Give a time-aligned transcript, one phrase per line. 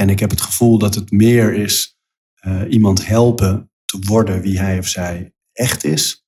[0.00, 1.96] En ik heb het gevoel dat het meer is
[2.46, 6.24] uh, iemand helpen te worden wie hij of zij echt is,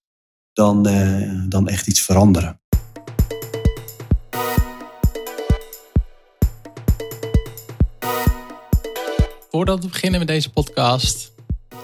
[0.52, 2.60] dan, uh, dan echt iets veranderen.
[9.50, 11.32] Voordat we beginnen met deze podcast,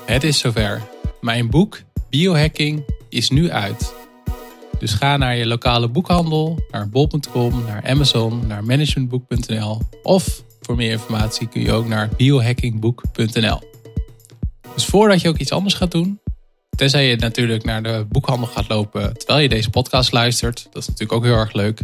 [0.04, 0.88] het is zover.
[1.20, 1.80] Mijn boek
[2.10, 3.94] Biohacking is nu uit.
[4.78, 10.90] Dus ga naar je lokale boekhandel, naar bol.com, naar Amazon, naar managementboek.nl of voor meer
[10.90, 13.60] informatie kun je ook naar biohackingboek.nl.
[14.74, 16.20] Dus voordat je ook iets anders gaat doen,
[16.76, 20.88] tenzij je natuurlijk naar de boekhandel gaat lopen terwijl je deze podcast luistert, dat is
[20.88, 21.80] natuurlijk ook heel erg leuk.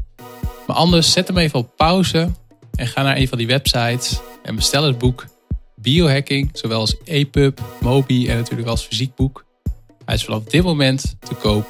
[0.67, 2.31] Maar anders zet hem even op pauze
[2.75, 5.27] en ga naar een van die websites en bestel het boek
[5.77, 9.45] Biohacking, zowel als EPUB, Mobi en natuurlijk als fysiek boek.
[10.05, 11.69] Hij is vanaf dit moment te koop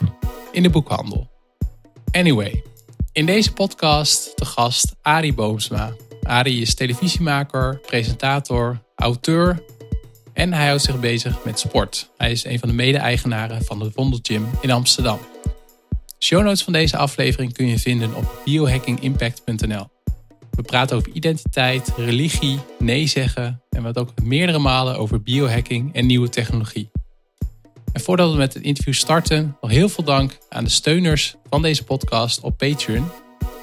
[0.53, 1.31] in de boekhandel.
[2.11, 2.63] Anyway,
[3.13, 5.93] in deze podcast de gast Arie Boomsma.
[6.25, 9.65] Arie is televisiemaker, presentator, auteur
[10.33, 12.11] en hij houdt zich bezig met sport.
[12.17, 15.19] Hij is een van de mede-eigenaren van de Wondergym in Amsterdam.
[16.19, 19.87] Show notes van deze aflevering kun je vinden op biohackingimpact.nl.
[20.51, 26.07] We praten over identiteit, religie, nee zeggen en wat ook meerdere malen over biohacking en
[26.07, 26.91] nieuwe technologie.
[27.93, 31.63] En voordat we met het interview starten, nog heel veel dank aan de steuners van
[31.63, 33.11] deze podcast op Patreon.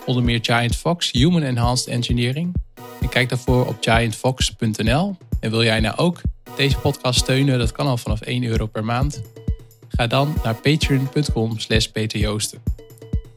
[0.06, 2.54] Onder meer Giant Fox, Human Enhanced Engineering.
[3.02, 5.18] En kijk daarvoor op giantfox.nl.
[5.40, 6.22] En wil jij nou ook
[6.56, 7.60] deze podcast steunen?
[7.60, 9.22] Dat kan al vanaf 1 euro per maand.
[9.90, 12.64] Ga dan naar patreon.com slash peterjoosten.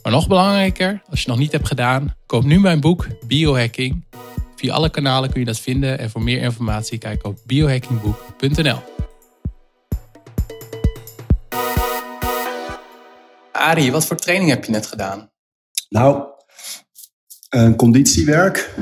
[0.03, 4.05] Maar nog belangrijker, als je nog niet hebt gedaan, koop nu mijn boek Biohacking.
[4.57, 8.79] Via alle kanalen kun je dat vinden en voor meer informatie kijk op biohackingboek.nl.
[13.53, 15.31] Arie, wat voor training heb je net gedaan?
[15.89, 16.34] Nou,
[17.55, 18.75] een conditiewerk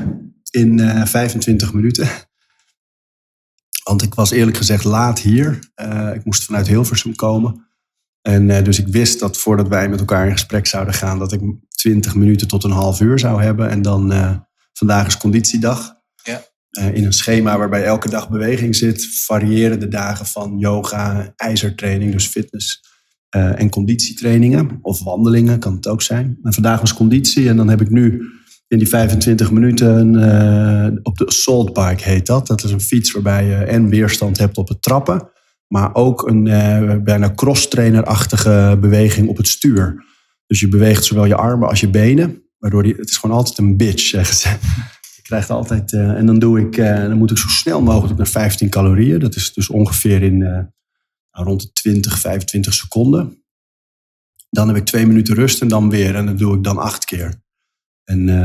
[0.49, 2.07] in uh, eh, 25 minuten.
[3.83, 5.59] Want ik was eerlijk gezegd laat hier.
[5.81, 7.67] Uh, ik moest vanuit Hilversum komen.
[8.21, 11.31] En uh, dus ik wist dat voordat wij met elkaar in gesprek zouden gaan, dat
[11.31, 13.69] ik 20 minuten tot een half uur zou hebben.
[13.69, 14.13] En dan
[14.73, 16.01] vandaag is conditiedag.
[16.23, 16.43] Ja.
[16.93, 22.27] in een schema waarbij elke dag beweging zit, variëren de dagen van yoga, ijzertraining, dus
[22.27, 22.81] fitness
[23.29, 26.37] en conditietrainingen of wandelingen kan het ook zijn.
[26.43, 28.21] En vandaag was conditie en dan heb ik nu
[28.73, 32.47] in die 25 minuten uh, op de assault bike heet dat.
[32.47, 35.29] Dat is een fiets waarbij je en weerstand hebt op het trappen,
[35.67, 40.05] maar ook een uh, bijna cross-trainer-achtige beweging op het stuur.
[40.47, 43.57] Dus je beweegt zowel je armen als je benen, waardoor die, het is gewoon altijd
[43.57, 44.49] een bitch, zeggen ze.
[45.15, 48.69] Je krijgt altijd, en dan doe ik, dan moet ik zo snel mogelijk naar 15
[48.69, 49.19] calorieën.
[49.19, 50.67] Dat is dus ongeveer in nou,
[51.31, 53.43] rond de 20, 25 seconden.
[54.49, 56.15] Dan heb ik twee minuten rust en dan weer.
[56.15, 57.43] En dat doe ik dan acht keer.
[58.03, 58.35] En uh,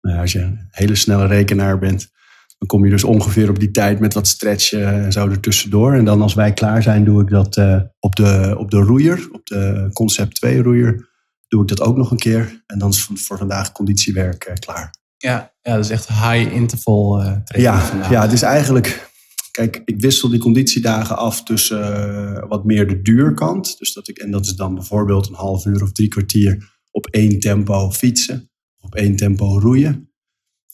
[0.00, 2.10] nou ja, als je een hele snelle rekenaar bent,
[2.58, 5.94] dan kom je dus ongeveer op die tijd met wat stretchen en zo ertussendoor.
[5.94, 9.28] En dan als wij klaar zijn, doe ik dat uh, op, de, op de roeier,
[9.32, 11.10] op de Concept 2 roeier.
[11.48, 12.62] Doe ik dat ook nog een keer.
[12.66, 14.94] En dan is voor vandaag conditiewerk uh, klaar.
[15.16, 18.02] Ja, ja, dat is echt high interval training.
[18.02, 19.10] Ja, ja, het is eigenlijk
[19.52, 23.78] Kijk, ik wissel die conditiedagen af tussen wat meer de duurkant.
[23.78, 27.06] Dus dat ik, en dat is dan bijvoorbeeld een half uur of drie kwartier op
[27.06, 28.50] één tempo fietsen.
[28.92, 30.10] Op één tempo roeien.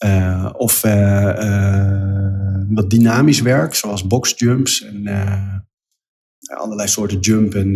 [0.05, 5.07] Uh, of uh, wat dynamisch werk, zoals boxjumps en
[6.57, 7.75] allerlei soorten jump- en,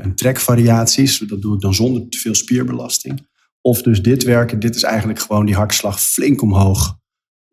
[0.00, 1.18] en trekvariaties.
[1.18, 3.26] Dat doe ik dan zonder te veel spierbelasting.
[3.60, 6.98] Of dus dit werken, dit is eigenlijk gewoon die hartslag flink omhoog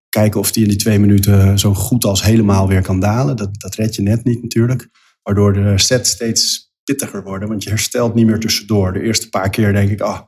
[0.09, 3.35] kijken of die in die twee minuten zo goed als helemaal weer kan dalen.
[3.35, 4.89] Dat, dat red je net niet natuurlijk.
[5.23, 8.93] Waardoor de sets steeds pittiger worden, want je herstelt niet meer tussendoor.
[8.93, 10.21] De eerste paar keer denk ik, ah,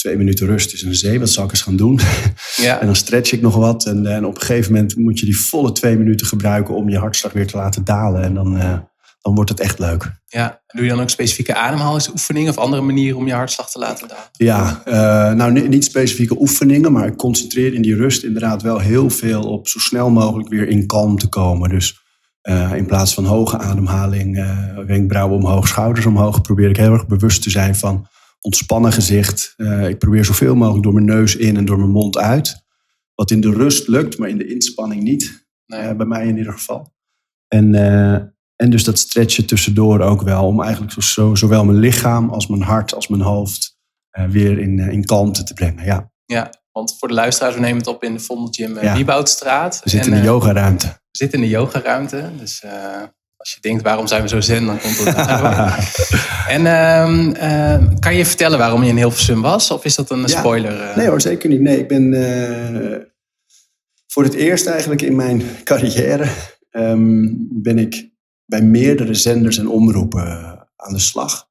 [0.00, 2.00] twee minuten rust is een zee, wat zal ik eens gaan doen?
[2.56, 2.80] Ja.
[2.80, 3.86] en dan stretch ik nog wat.
[3.86, 6.98] En, en, op een gegeven moment moet je die volle twee minuten gebruiken om je
[6.98, 8.22] hartslag weer te laten dalen.
[8.22, 8.78] En dan, uh,
[9.20, 10.10] dan wordt het echt leuk.
[10.26, 14.08] Ja, doe je dan ook specifieke ademhalingsoefeningen of andere manieren om je hartslag te laten
[14.08, 14.24] dalen?
[14.32, 19.10] Ja, uh, nou niet specifieke oefeningen, maar ik concentreer in die rust inderdaad wel heel
[19.10, 21.68] veel op zo snel mogelijk weer in kalm te komen.
[21.68, 21.98] Dus
[22.42, 24.44] uh, in plaats van hoge ademhaling,
[24.86, 28.08] wenkbrauwen omhoog, schouders omhoog, probeer ik heel erg bewust te zijn van
[28.40, 29.54] ontspannen gezicht.
[29.88, 32.64] ik probeer zoveel mogelijk door mijn neus in en door mijn mond uit.
[33.14, 35.48] Wat in de rust lukt, maar in de inspanning niet.
[35.66, 35.94] Nee.
[35.94, 36.92] bij mij in ieder geval.
[37.48, 37.74] En
[38.60, 40.46] en dus dat stretchen tussendoor ook wel.
[40.46, 43.78] Om eigenlijk zo, zowel mijn lichaam als mijn hart als mijn hoofd
[44.10, 45.84] weer in, in kalmte te brengen.
[45.84, 46.12] Ja.
[46.24, 48.96] ja, want voor de luisteraars, we nemen het op in de Vondelgym uh, ja.
[49.84, 50.86] We zitten in de yogaruimte.
[50.86, 52.30] We zitten in de yogaruimte.
[52.36, 52.64] Dus
[53.40, 55.16] als je denkt, waarom zijn we zo zen, dan komt het
[56.56, 59.70] En uh, kan je vertellen waarom je in Hilversum was?
[59.70, 60.96] Of is dat een spoiler?
[60.96, 61.60] Nee hoor, zeker niet.
[61.60, 63.06] Nee, ik ben
[64.06, 66.28] Voor het eerst eigenlijk in mijn carrière
[66.70, 68.10] ehm, ben ik
[68.50, 71.48] bij meerdere zenders en omroepen eh, aan de slag.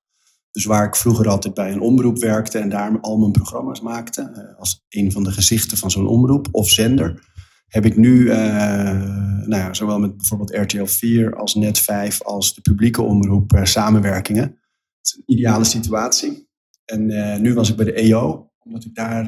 [0.52, 4.22] Dus waar ik vroeger altijd bij een omroep werkte en daar al mijn programma's maakte,
[4.22, 7.29] eh, als een van de gezichten van zo'n omroep of zender,
[7.70, 12.62] heb ik nu, eh, nou zowel met bijvoorbeeld RTL 4 als Net 5 als de
[12.62, 14.44] publieke omroep uh, samenwerkingen.
[14.44, 16.48] Het is een ideale situatie.
[16.86, 19.26] En nu was ik bij de EO, omdat ik daar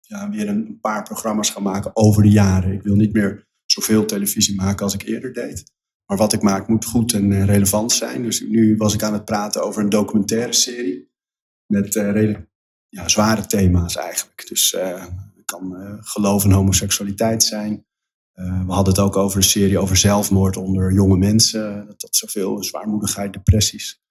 [0.00, 2.72] ja, weer een, paar programma's ga maken over de jaren.
[2.72, 5.72] Ik wil niet meer zoveel televisie maken als ik eerder deed.
[6.06, 8.22] Maar wat ik maak moet goed en relevant zijn.
[8.22, 11.10] Dus nu was ik aan het praten over een documentaire serie.
[11.66, 12.48] Met redelijk
[12.88, 14.48] ja, zware thema's eigenlijk.
[14.48, 14.76] Dus
[15.50, 17.84] kan uh, geloof en homoseksualiteit zijn.
[18.34, 21.86] Uh, we hadden het ook over een serie over zelfmoord onder jonge mensen.
[21.86, 24.02] Dat, dat zoveel, zwaarmoedigheid, depressies.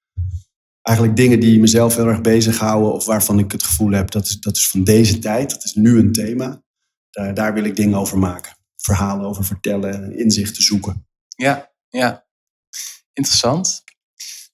[0.81, 4.39] Eigenlijk dingen die mezelf heel erg bezighouden of waarvan ik het gevoel heb dat is,
[4.39, 5.49] dat is van deze tijd.
[5.49, 6.63] Dat is nu een thema.
[7.09, 8.57] Daar, daar wil ik dingen over maken.
[8.75, 11.07] Verhalen over vertellen, inzichten zoeken.
[11.35, 12.25] Ja, ja.
[13.13, 13.83] Interessant.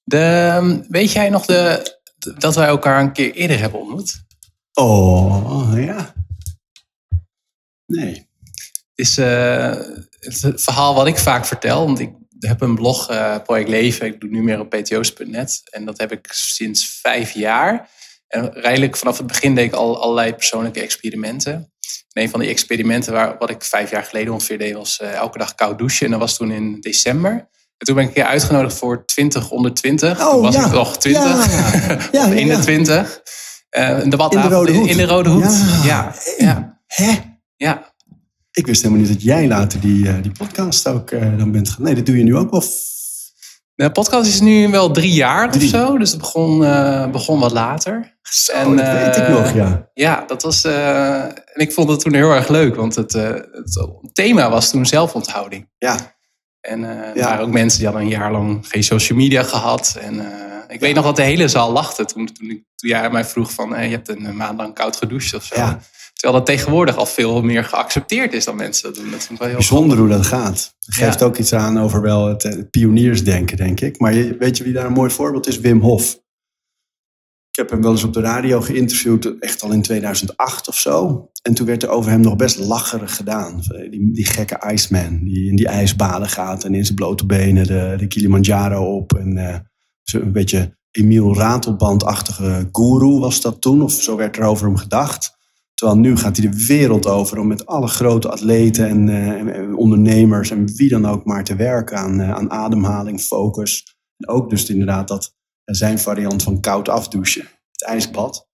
[0.03, 1.95] De, weet jij nog de,
[2.37, 4.23] dat wij elkaar een keer eerder hebben ontmoet?
[4.73, 6.13] Oh, ja.
[7.85, 8.27] Nee.
[8.95, 9.75] Is uh,
[10.19, 14.19] het verhaal wat ik vaak vertel, want ik heb een blog, uh, Project Leven, ik
[14.19, 17.89] doe nu meer op pto's.net en dat heb ik sinds vijf jaar.
[18.27, 21.53] En eigenlijk vanaf het begin deed ik al allerlei persoonlijke experimenten.
[22.11, 25.13] En een van die experimenten waar, wat ik vijf jaar geleden ongeveer deed, was uh,
[25.13, 26.05] elke dag koud douchen.
[26.05, 27.31] En dat was toen in december.
[27.77, 30.19] En toen ben ik een keer uitgenodigd voor 20 onder 20.
[30.19, 30.65] Oh, toen was ja.
[30.65, 31.97] ik nog 20 ja.
[32.11, 33.21] ja, of 21.
[33.77, 34.89] Uh, in de Rode Hoed.
[34.89, 35.83] In de Rode Hoed.
[35.83, 36.15] Ja.
[36.37, 36.81] ja.
[36.87, 37.34] Hè?
[37.57, 37.93] Ja.
[38.51, 41.69] Ik wist helemaal niet dat jij later die, uh, die podcast ook uh, dan bent
[41.69, 41.83] gaan.
[41.83, 42.63] Nee, dat doe je nu ook wel.
[43.75, 45.63] De podcast is nu wel drie jaar drie.
[45.63, 45.97] of zo.
[45.97, 48.17] Dus het begon, uh, begon wat later.
[48.21, 49.89] Zo, en, dat weet ik nog, ja.
[49.93, 50.63] Ja, dat was...
[50.63, 52.75] en ik vond het toen heel erg leuk.
[52.75, 55.69] Want het, het thema was toen zelfonthouding.
[55.77, 56.17] Ja.
[56.61, 57.27] En er ja.
[57.27, 59.97] waren ook mensen die hadden een jaar lang geen social media gehad.
[60.01, 60.21] En
[60.67, 63.51] ik weet nog dat de hele zaal lachte toen, toen, ik, toen jij mij vroeg
[63.51, 63.69] van...
[63.69, 65.55] je hebt een maand lang koud gedoucht of zo.
[65.55, 65.79] Ja.
[66.25, 69.11] Terwijl dat tegenwoordig al veel meer geaccepteerd is dan mensen dat doen.
[69.11, 70.75] Dat vind ik wel heel Bijzonder hoe dat gaat.
[70.79, 73.99] Geeft ook iets aan over wel het, het pioniersdenken, denk ik.
[73.99, 75.59] Maar je, weet je wie daar een mooi voorbeeld is?
[75.59, 76.13] Wim Hof.
[77.49, 81.29] Ik heb hem wel eens op de radio geïnterviewd, echt al in 2008 of zo.
[81.41, 83.61] En toen werd er over hem nog best lacherig gedaan.
[83.89, 87.95] Die, die gekke Iceman, die in die ijsbaden gaat en in zijn blote benen de,
[87.97, 89.13] de Kilimanjaro op.
[89.13, 89.55] En uh,
[90.21, 95.34] een beetje Emiel Ratelbandachtige guru was dat toen, of zo werd er over hem gedacht.
[95.75, 100.51] Terwijl nu gaat hij de wereld over om met alle grote atleten en, uh, ondernemers
[100.51, 103.97] en wie dan ook maar te werken aan, uh, aan ademhaling, focus.
[104.17, 105.33] En ook dus inderdaad dat
[105.65, 108.49] uh, zijn variant van koud afdouchen, het ijsbad.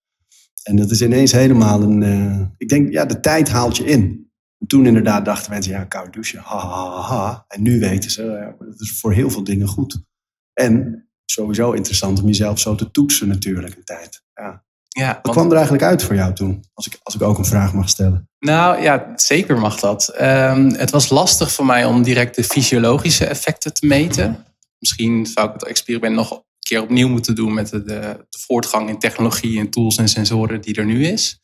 [0.62, 2.54] En dat is ineens helemaal een.
[2.56, 4.30] ik denk, ja, de tijd haalt je in.
[4.58, 7.44] En toen inderdaad dachten mensen, ja, koud douchen, ha, ha, ha.
[7.48, 10.04] En nu weten ze, dat is voor heel veel dingen goed.
[10.52, 14.24] En sowieso interessant om jezelf zo te toetsen natuurlijk een tijd.
[14.34, 14.64] Ja.
[14.94, 16.64] Ja, Wat kwam er eigenlijk uit voor jou toen?
[16.74, 18.28] Als ik, als ik ook een vraag mag stellen.
[18.38, 20.14] Nou ja, zeker mag dat.
[20.20, 24.44] Um, het was lastig voor mij om direct de fysiologische effecten te meten.
[24.78, 28.38] Misschien zou ik het experiment nog een keer opnieuw moeten doen met de, de, de
[28.46, 31.40] voortgang in technologie en tools en sensoren die er nu is.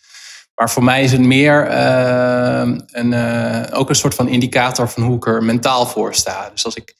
[0.54, 5.02] Maar voor mij is het meer uh, een, uh, ook een soort van indicator van
[5.02, 6.50] hoe ik er mentaal voor sta.
[6.50, 6.94] Dus als ik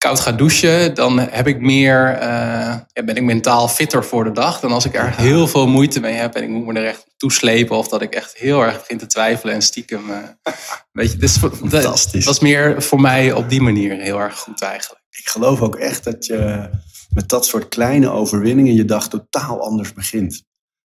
[0.00, 4.60] koud ga douchen, dan heb ik meer, uh, ben ik mentaal fitter voor de dag
[4.60, 7.06] dan als ik er heel veel moeite mee heb en ik moet me er echt
[7.16, 10.10] toeslepen of dat ik echt heel erg begin te twijfelen en stiekem.
[10.10, 10.16] Uh,
[10.92, 12.24] weet je, dus Fantastisch.
[12.24, 15.04] Dat is meer voor mij op die manier heel erg goed eigenlijk.
[15.10, 16.70] Ik geloof ook echt dat je
[17.10, 20.42] met dat soort kleine overwinningen je dag totaal anders begint.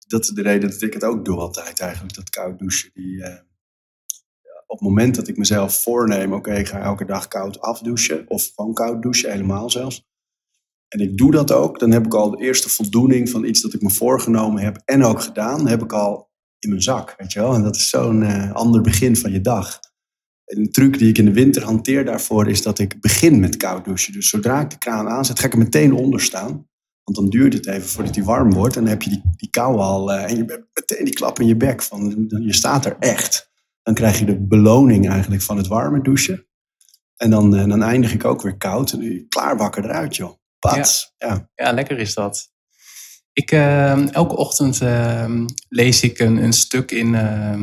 [0.06, 2.90] Dat is de reden dat ik het ook doe altijd eigenlijk, dat koud douchen.
[2.94, 3.34] Die, uh,
[4.74, 8.50] op het moment dat ik mezelf voorneem, oké, ik ga elke dag koud afdouchen, of
[8.54, 10.04] gewoon koud douchen, helemaal zelfs.
[10.88, 13.74] En ik doe dat ook, dan heb ik al de eerste voldoening van iets dat
[13.74, 17.40] ik me voorgenomen heb en ook gedaan, heb ik al in mijn zak, weet je
[17.40, 17.54] wel.
[17.54, 19.80] En dat is zo'n uh, ander begin van je dag.
[20.44, 23.56] En een truc die ik in de winter hanteer daarvoor is dat ik begin met
[23.56, 24.12] koud douchen.
[24.12, 26.68] Dus zodra ik de kraan aanzet, ga ik er meteen onder staan.
[27.04, 28.76] Want dan duurt het even voordat hij warm wordt.
[28.76, 30.12] En dan heb je die, kou al.
[30.12, 31.82] Uh, en je hebt meteen die klap in je bek.
[31.82, 33.52] Van, je staat er echt
[33.84, 36.46] dan krijg je de beloning eigenlijk van het warme douchen.
[37.16, 38.92] En dan, eh, dan eindig ik ook weer koud.
[38.92, 40.32] En nu klaar wakker eruit, joh.
[40.58, 41.12] Pats.
[41.18, 41.48] Ja.
[41.54, 41.72] ja.
[41.72, 42.52] lekker is dat.
[43.32, 47.62] Ik, uh, elke ochtend uh, lees ik een, een stuk in uh,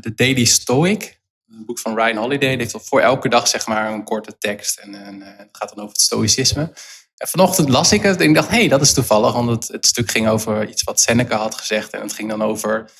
[0.00, 1.20] The Daily Stoic.
[1.48, 2.56] Een boek van Ryan Holiday.
[2.56, 4.78] Die heeft voor elke dag zeg maar een korte tekst.
[4.78, 6.72] En, en het gaat dan over het stoïcisme.
[7.16, 9.32] En vanochtend las ik het en ik dacht, hé, hey, dat is toevallig.
[9.32, 11.90] Want het, het stuk ging over iets wat Seneca had gezegd.
[11.90, 12.90] En het ging dan over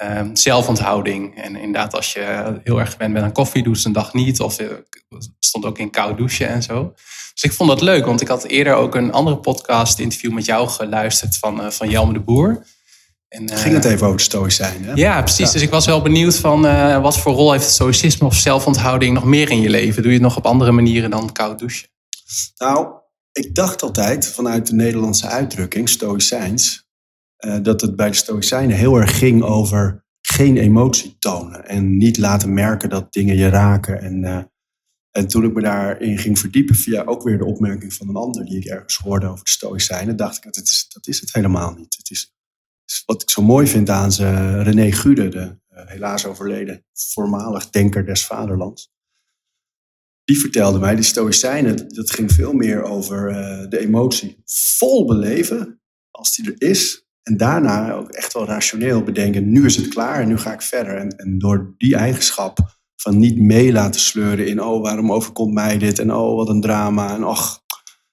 [0.00, 1.36] ehm, zelfonthouding.
[1.36, 4.40] En inderdaad, als je heel erg gewend bent aan koffie, doe ze een dag niet.
[4.40, 4.68] Of uh,
[5.38, 6.92] stond ook in koud douchen en zo.
[7.34, 10.44] Dus ik vond dat leuk, want ik had eerder ook een andere podcast interview met
[10.44, 12.66] jou geluisterd van, uh, van Jelme de Boer.
[13.28, 14.92] En, Ging het even over het stoïcijn, hè?
[14.94, 15.50] Ja, precies.
[15.50, 16.62] Dus ik was wel benieuwd van
[17.02, 20.02] wat voor rol heeft het stoïcisme of zelfonthouding nog meer in je leven?
[20.02, 21.88] Doe je het nog op andere manieren dan koud douchen?
[22.56, 22.86] Nou,
[23.32, 26.89] ik dacht altijd vanuit de Nederlandse uitdrukking, stoïcijns,
[27.40, 32.18] uh, dat het bij de stoïcijnen heel erg ging over geen emotie tonen en niet
[32.18, 34.00] laten merken dat dingen je raken.
[34.00, 34.42] En, uh,
[35.10, 38.44] en toen ik me daarin ging verdiepen via ook weer de opmerking van een ander
[38.44, 41.74] die ik ergens hoorde over de stoïcijnen, dacht ik dat is, dat is het helemaal
[41.74, 41.96] niet.
[41.96, 42.34] Het is,
[43.06, 48.06] wat ik zo mooi vind aan ze, René Gude, de uh, helaas overleden voormalig denker
[48.06, 48.90] des vaderlands
[50.30, 53.28] die vertelde mij, die stoïcijnen, dat ging veel meer over
[53.68, 55.80] de emotie vol beleven,
[56.10, 57.08] als die er is.
[57.22, 60.62] En daarna ook echt wel rationeel bedenken, nu is het klaar en nu ga ik
[60.62, 60.96] verder.
[60.96, 65.78] En, en door die eigenschap van niet mee laten sleuren in, oh waarom overkomt mij
[65.78, 67.60] dit en oh wat een drama en och,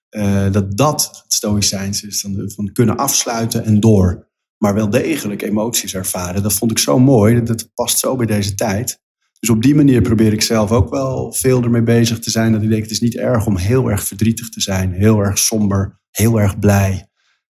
[0.09, 2.21] uh, dat dat het stoïcijns is.
[2.21, 4.27] Van, van kunnen afsluiten en door.
[4.57, 6.43] Maar wel degelijk emoties ervaren.
[6.43, 9.01] Dat vond ik zo mooi, dat past zo bij deze tijd.
[9.39, 12.51] Dus op die manier probeer ik zelf ook wel veel ermee bezig te zijn.
[12.51, 14.91] Dat ik denk, het is niet erg om heel erg verdrietig te zijn.
[14.91, 17.09] Heel erg somber, heel erg blij.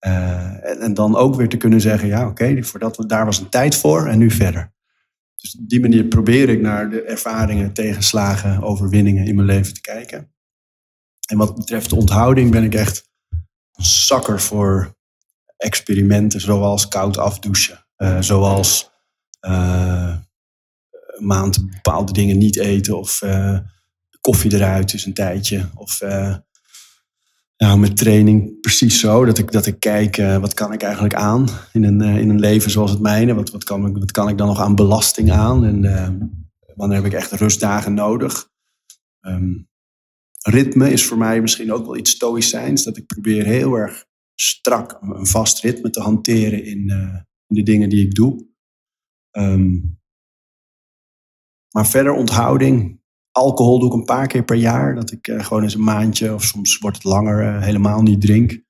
[0.07, 2.61] Uh, en, en, dan ook weer te kunnen zeggen, ja oké,
[3.07, 4.73] daar was een tijd voor en nu verder.
[5.35, 9.81] Dus op die manier probeer ik naar de ervaringen, tegenslagen, overwinningen in mijn leven te
[9.81, 10.33] kijken.
[11.29, 13.09] En wat betreft de onthouding ben ik echt
[13.71, 14.97] een zakker voor
[15.57, 17.85] experimenten zoals koud afdouchen.
[17.97, 18.91] Uh, zoals
[19.47, 20.15] uh,
[21.17, 22.97] maand bepaalde dingen niet eten.
[22.97, 23.21] Of
[24.21, 25.69] koffie eruit is een tijdje.
[25.75, 26.01] Of
[27.59, 29.25] nou, met training precies zo.
[29.25, 32.39] Dat ik, dat ik kijk, uh, wat kan ik eigenlijk aan in een, in een
[32.39, 33.33] leven zoals het mijne?
[33.33, 35.65] Wat, wat, kan ik, wat kan ik dan nog aan belasting aan?
[35.65, 35.81] En
[36.75, 38.49] wanneer heb ik echt rustdagen nodig?
[39.21, 39.67] Um,
[40.41, 42.83] ritme is voor mij misschien ook wel iets stoïcijns.
[42.83, 46.89] Dat ik probeer heel erg strak een vast ritme te hanteren in,
[47.47, 48.47] in de dingen die ik doe.
[49.31, 49.99] Um,
[51.71, 52.98] maar verder onthouding.
[53.39, 54.95] Alcohol doe ik een paar keer per jaar.
[54.95, 58.21] Dat ik uh, gewoon eens een maandje of soms wordt het langer uh, helemaal niet
[58.21, 58.61] drink.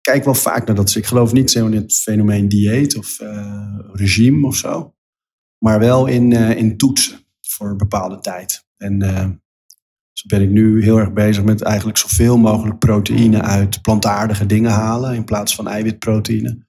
[0.00, 0.84] Kijk wel vaak naar dat.
[0.84, 4.94] Dus ik geloof niet zo in het fenomeen dieet of uh, regime of zo.
[5.58, 8.66] Maar wel in, in toetsen voor een bepaalde tijd.
[8.76, 9.00] En
[10.12, 14.70] zo ben ik nu heel erg bezig met eigenlijk zoveel mogelijk proteïne uit plantaardige dingen
[14.70, 15.14] halen.
[15.14, 16.66] In plaats van eiwitproteïne.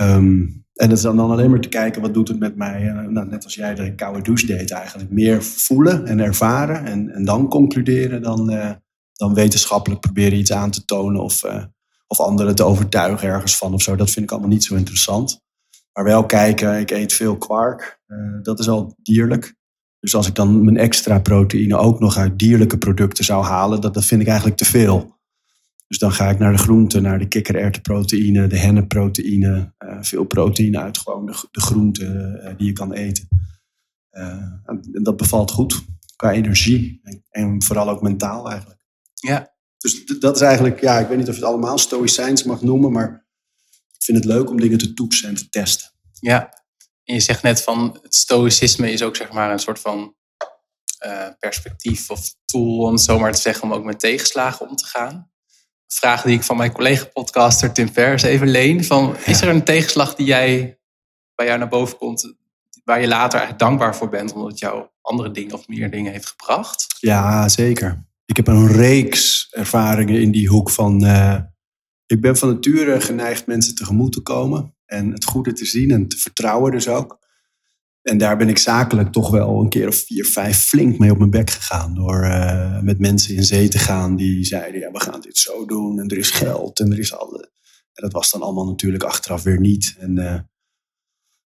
[0.00, 2.82] Um, en dat is dan alleen maar te kijken, wat doet het met mij?
[3.08, 5.10] Nou, net als jij de koude douche deed eigenlijk.
[5.10, 8.70] Meer voelen en ervaren en, en dan concluderen dan, uh,
[9.12, 11.64] dan wetenschappelijk proberen iets aan te tonen of, uh,
[12.06, 13.96] of anderen te overtuigen ergens van of zo.
[13.96, 15.40] Dat vind ik allemaal niet zo interessant.
[15.92, 18.00] Maar wel kijken, ik eet veel kwark.
[18.42, 19.54] Dat is al dierlijk.
[20.00, 23.94] Dus als ik dan mijn extra proteïne ook nog uit dierlijke producten zou halen, dat,
[23.94, 25.13] dat vind ik eigenlijk te veel.
[25.86, 29.74] Dus dan ga ik naar de groenten, naar de kikkererwtenproteïne, de hennepproteïne.
[29.78, 33.28] Uh, veel proteïne uit gewoon de, de groenten uh, die je kan eten.
[34.12, 34.22] Uh,
[34.64, 35.84] en dat bevalt goed
[36.16, 38.80] qua energie en, en, vooral ook mentaal eigenlijk.
[39.14, 39.52] Ja.
[39.78, 42.92] Dus dat is eigenlijk, ja, ik weet niet of je het allemaal stoïcijns mag noemen,
[42.92, 43.26] maar
[43.92, 45.90] ik vind het leuk om dingen te toetsen en te testen.
[46.20, 46.64] Ja,
[47.04, 50.14] en je zegt net van het stoïcisme is ook zeg maar een soort van
[51.38, 54.86] perspectief of tool, om het zo maar te zeggen, om ook met tegenslagen om te
[54.86, 55.32] gaan
[55.86, 58.84] vraag die ik van mijn collega-podcaster Tim Vers even leen.
[58.84, 60.78] Van, is er een tegenslag die jij,
[61.34, 62.34] bij jou naar boven komt,
[62.84, 66.12] waar je later eigenlijk dankbaar voor bent, omdat het jou andere dingen of meer dingen
[66.12, 66.96] heeft gebracht?
[66.98, 68.04] Ja, zeker.
[68.26, 71.04] Ik heb een reeks ervaringen in die hoek van.
[71.04, 71.36] Uh,
[72.06, 76.08] ik ben van nature geneigd mensen tegemoet te komen en het goede te zien en
[76.08, 77.18] te vertrouwen dus ook.
[78.04, 81.18] En daar ben ik zakelijk toch wel een keer of vier, vijf flink mee op
[81.18, 81.94] mijn bek gegaan.
[81.94, 85.66] Door uh, met mensen in zee te gaan die zeiden, ja, we gaan dit zo
[85.66, 85.98] doen.
[85.98, 87.40] En er is geld en er is al...
[87.92, 89.96] En dat was dan allemaal natuurlijk achteraf weer niet.
[89.98, 90.34] En, uh,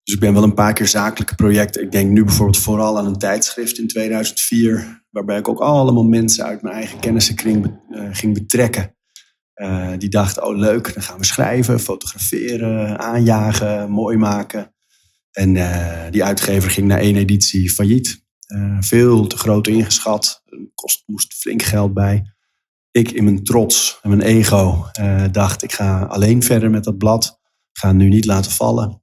[0.02, 1.82] dus ik ben wel een paar keer zakelijke projecten.
[1.82, 5.04] Ik denk nu bijvoorbeeld vooral aan een tijdschrift in 2004.
[5.10, 8.96] Waarbij ik ook allemaal mensen uit mijn eigen kennissenkring uh, ging betrekken.
[9.98, 14.72] die dachten, oh leuk, dan gaan we schrijven, fotograferen, aanjagen, mooi maken.
[15.32, 18.24] En uh, die uitgever ging na één editie failliet.
[18.46, 20.42] Uh, veel te groot ingeschat.
[20.74, 22.34] Kost, moest flink geld bij.
[22.90, 26.98] Ik in mijn trots en mijn ego uh, dacht, ik ga alleen verder met dat
[26.98, 27.40] blad.
[27.72, 29.02] Ik ga het nu niet laten vallen.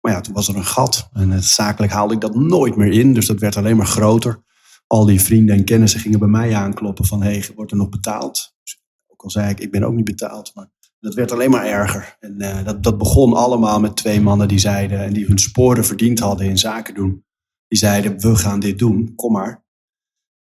[0.00, 1.08] maar ja, toen was er een gat.
[1.12, 3.14] En zakelijk haalde ik dat nooit meer in.
[3.14, 4.42] Dus dat werd alleen maar groter.
[4.86, 7.22] Al die vrienden en kennissen gingen bij mij aankloppen van...
[7.22, 8.54] hé, hey, wordt er nog betaald?
[8.62, 10.54] Dus ook al zei ik, ik ben ook niet betaald.
[10.54, 10.70] Maar
[11.00, 12.16] Dat werd alleen maar erger.
[12.20, 15.84] En uh, dat, dat begon allemaal met twee mannen die zeiden, en die hun sporen
[15.84, 17.24] verdiend hadden in zaken doen.
[17.68, 19.64] Die zeiden, we gaan dit doen, kom maar.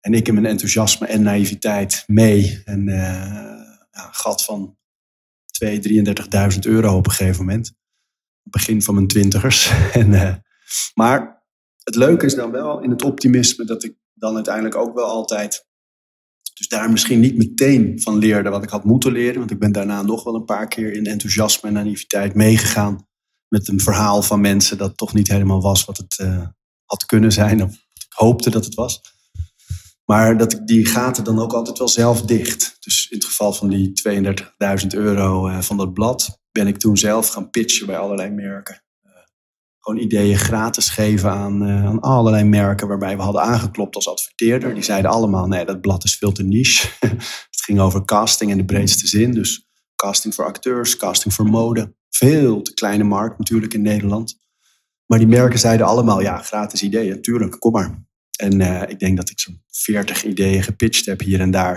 [0.00, 2.62] En ik in mijn enthousiasme en naïviteit mee.
[2.64, 3.60] En uh,
[3.90, 4.76] gat van
[5.64, 5.80] 2.000,
[6.54, 7.72] 33.000 euro op een gegeven moment.
[8.42, 9.70] Begin van mijn twintigers.
[9.92, 10.34] en, uh,
[10.94, 11.44] maar
[11.82, 15.65] het leuke is dan wel in het optimisme dat ik dan uiteindelijk ook wel altijd
[16.58, 19.38] dus daar misschien niet meteen van leerde wat ik had moeten leren.
[19.38, 23.06] Want ik ben daarna nog wel een paar keer in enthousiasme en naïviteit meegegaan.
[23.48, 26.46] Met een verhaal van mensen dat toch niet helemaal was wat het uh,
[26.84, 27.62] had kunnen zijn.
[27.62, 29.00] Of ik hoopte dat het was.
[30.04, 32.76] Maar dat ik die gaten dan ook altijd wel zelf dicht.
[32.80, 36.96] Dus in het geval van die 32.000 euro uh, van dat blad ben ik toen
[36.96, 38.85] zelf gaan pitchen bij allerlei merken
[39.86, 44.74] gewoon ideeën gratis geven aan, uh, aan allerlei merken waarbij we hadden aangeklopt als adverteerder.
[44.74, 46.88] Die zeiden allemaal, nee, dat blad is veel te niche.
[47.50, 49.32] het ging over casting in de breedste zin.
[49.32, 51.94] Dus casting voor acteurs, casting voor mode.
[52.10, 54.38] Veel te kleine markt natuurlijk in Nederland.
[55.06, 58.06] Maar die merken zeiden allemaal, ja, gratis ideeën, tuurlijk, kom maar.
[58.36, 61.76] En uh, ik denk dat ik zo'n 40 ideeën gepitcht heb hier en daar.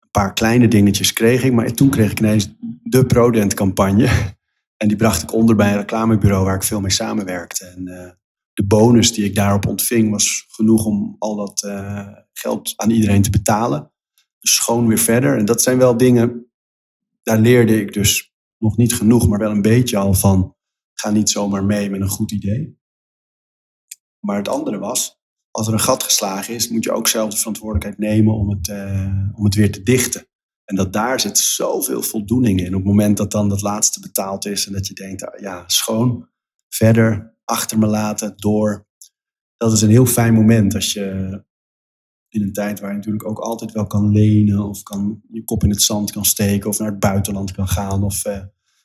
[0.00, 2.48] Een paar kleine dingetjes kreeg ik, maar toen kreeg ik ineens
[2.82, 4.36] de Prodent campagne.
[4.78, 7.64] En die bracht ik onder bij een reclamebureau waar ik veel mee samenwerkte.
[7.64, 8.10] En uh,
[8.52, 13.22] de bonus die ik daarop ontving was genoeg om al dat uh, geld aan iedereen
[13.22, 13.92] te betalen.
[14.38, 15.38] Dus schoon weer verder.
[15.38, 16.52] En dat zijn wel dingen,
[17.22, 20.56] daar leerde ik dus nog niet genoeg, maar wel een beetje al van.
[20.92, 22.78] Ga niet zomaar mee met een goed idee.
[24.20, 25.20] Maar het andere was,
[25.50, 28.68] als er een gat geslagen is, moet je ook zelf de verantwoordelijkheid nemen om het,
[28.68, 30.27] uh, om het weer te dichten.
[30.68, 32.66] En dat daar zit zoveel voldoening in.
[32.66, 35.64] Op het moment dat dan dat laatste betaald is en dat je denkt, ah, ja,
[35.66, 36.28] schoon,
[36.68, 38.86] verder, achter me laten, door.
[39.56, 41.44] Dat is een heel fijn moment als je
[42.28, 45.62] in een tijd waar je natuurlijk ook altijd wel kan lenen of kan je kop
[45.62, 48.42] in het zand kan steken of naar het buitenland kan gaan of eh,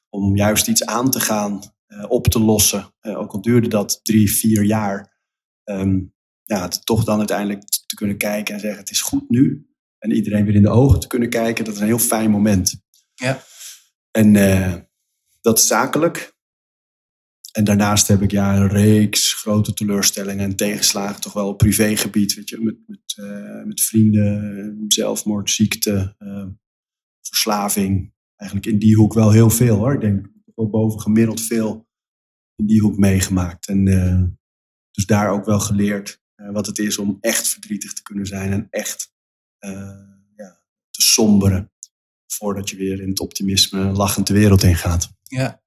[0.09, 2.93] om juist iets aan te gaan, eh, op te lossen.
[3.01, 5.21] Uh, ook al duurde dat drie, vier jaar.
[5.63, 6.13] Um,
[6.43, 9.72] ja, toch dan uiteindelijk te kunnen kijken en zeggen het is goed nu
[10.03, 12.81] en iedereen weer in de ogen te kunnen kijken, dat is een heel fijn moment.
[13.13, 13.43] Ja.
[14.11, 14.75] En uh,
[15.41, 16.33] dat is zakelijk.
[17.51, 22.33] En daarnaast heb ik ja, een reeks grote teleurstellingen en tegenslagen, toch wel op privégebied,
[22.33, 26.45] weet je, met, met, uh, met vrienden, zelfmoord, ziekte, uh,
[27.21, 28.13] verslaving.
[28.35, 29.93] Eigenlijk in die hoek wel heel veel hoor.
[29.93, 31.87] Ik denk wel boven gemiddeld veel
[32.55, 33.67] in die hoek meegemaakt.
[33.67, 33.85] En
[34.91, 38.67] dus daar ook wel geleerd wat het is om echt verdrietig te kunnen zijn en
[38.69, 39.12] echt
[40.35, 41.71] ja, te somberen.
[42.27, 45.09] Voordat je weer in het optimisme lachend de wereld in gaat.
[45.23, 45.61] Ja.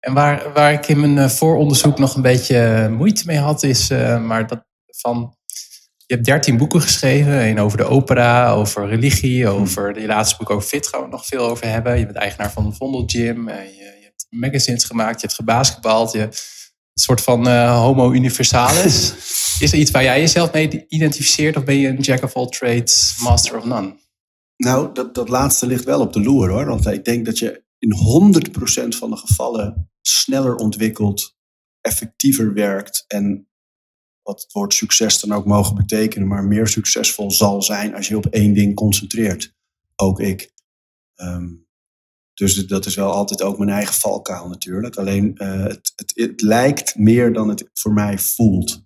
[0.00, 3.88] En waar, waar ik in mijn eh, vooronderzoek nog een beetje moeite mee had, is
[4.20, 5.36] maar dat van.
[6.06, 7.48] Je hebt dertien boeken geschreven.
[7.48, 9.60] Een over de opera, over religie, hmm.
[9.60, 11.98] over je laatste boek over fit gaan we nog veel over hebben.
[11.98, 13.48] Je bent eigenaar van de Vondel Gym.
[13.48, 16.12] Je, je hebt magazines gemaakt, je hebt gebasketbald.
[16.12, 16.28] Je,
[16.94, 19.14] soort van uh, homo universalis.
[19.60, 22.48] Is er iets waar jij jezelf mee identificeert of ben je een jack of all
[22.48, 23.94] trades, master of none?
[24.56, 26.66] Nou, dat, dat laatste ligt wel op de loer hoor.
[26.66, 27.94] Want ik denk dat je in
[28.92, 31.36] 100% van de gevallen sneller ontwikkelt,
[31.80, 33.48] effectiever werkt en
[34.22, 38.16] wat het woord succes dan ook mogen betekenen, maar meer succesvol zal zijn als je
[38.16, 39.54] op één ding concentreert.
[39.96, 40.52] Ook ik.
[41.16, 41.66] Um,
[42.34, 44.96] dus dat is wel altijd ook mijn eigen valkuil natuurlijk.
[44.96, 48.84] Alleen uh, het, het, het, lijkt meer dan het voor mij voelt.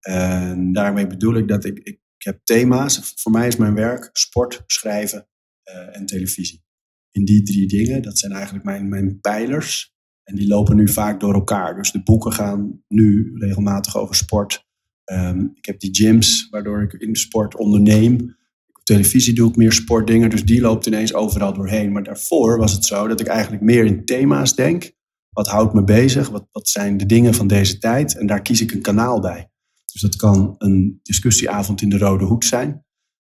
[0.00, 3.12] En daarmee bedoel ik dat ik, ik, heb thema's.
[3.16, 5.28] Voor mij is mijn werk sport, schrijven
[5.64, 6.64] uh, en televisie.
[7.10, 9.94] In die drie dingen, dat zijn eigenlijk mijn, mijn pijlers.
[10.22, 11.76] En die lopen nu vaak door elkaar.
[11.76, 14.66] Dus de boeken gaan nu regelmatig over sport.
[15.12, 18.36] Um, ik heb die gyms, waardoor ik in sport onderneem
[18.84, 21.92] televisie doe ik meer sportdingen, dus die loopt ineens overal doorheen.
[21.92, 24.92] Maar daarvoor was het zo dat ik eigenlijk meer in thema's denk.
[25.30, 26.28] Wat houdt me bezig?
[26.28, 28.18] Wat, wat zijn de dingen van deze tijd?
[28.18, 29.50] En daar kies ik een kanaal bij.
[29.92, 32.84] Dus dat kan een discussieavond in de Rode Hoek zijn.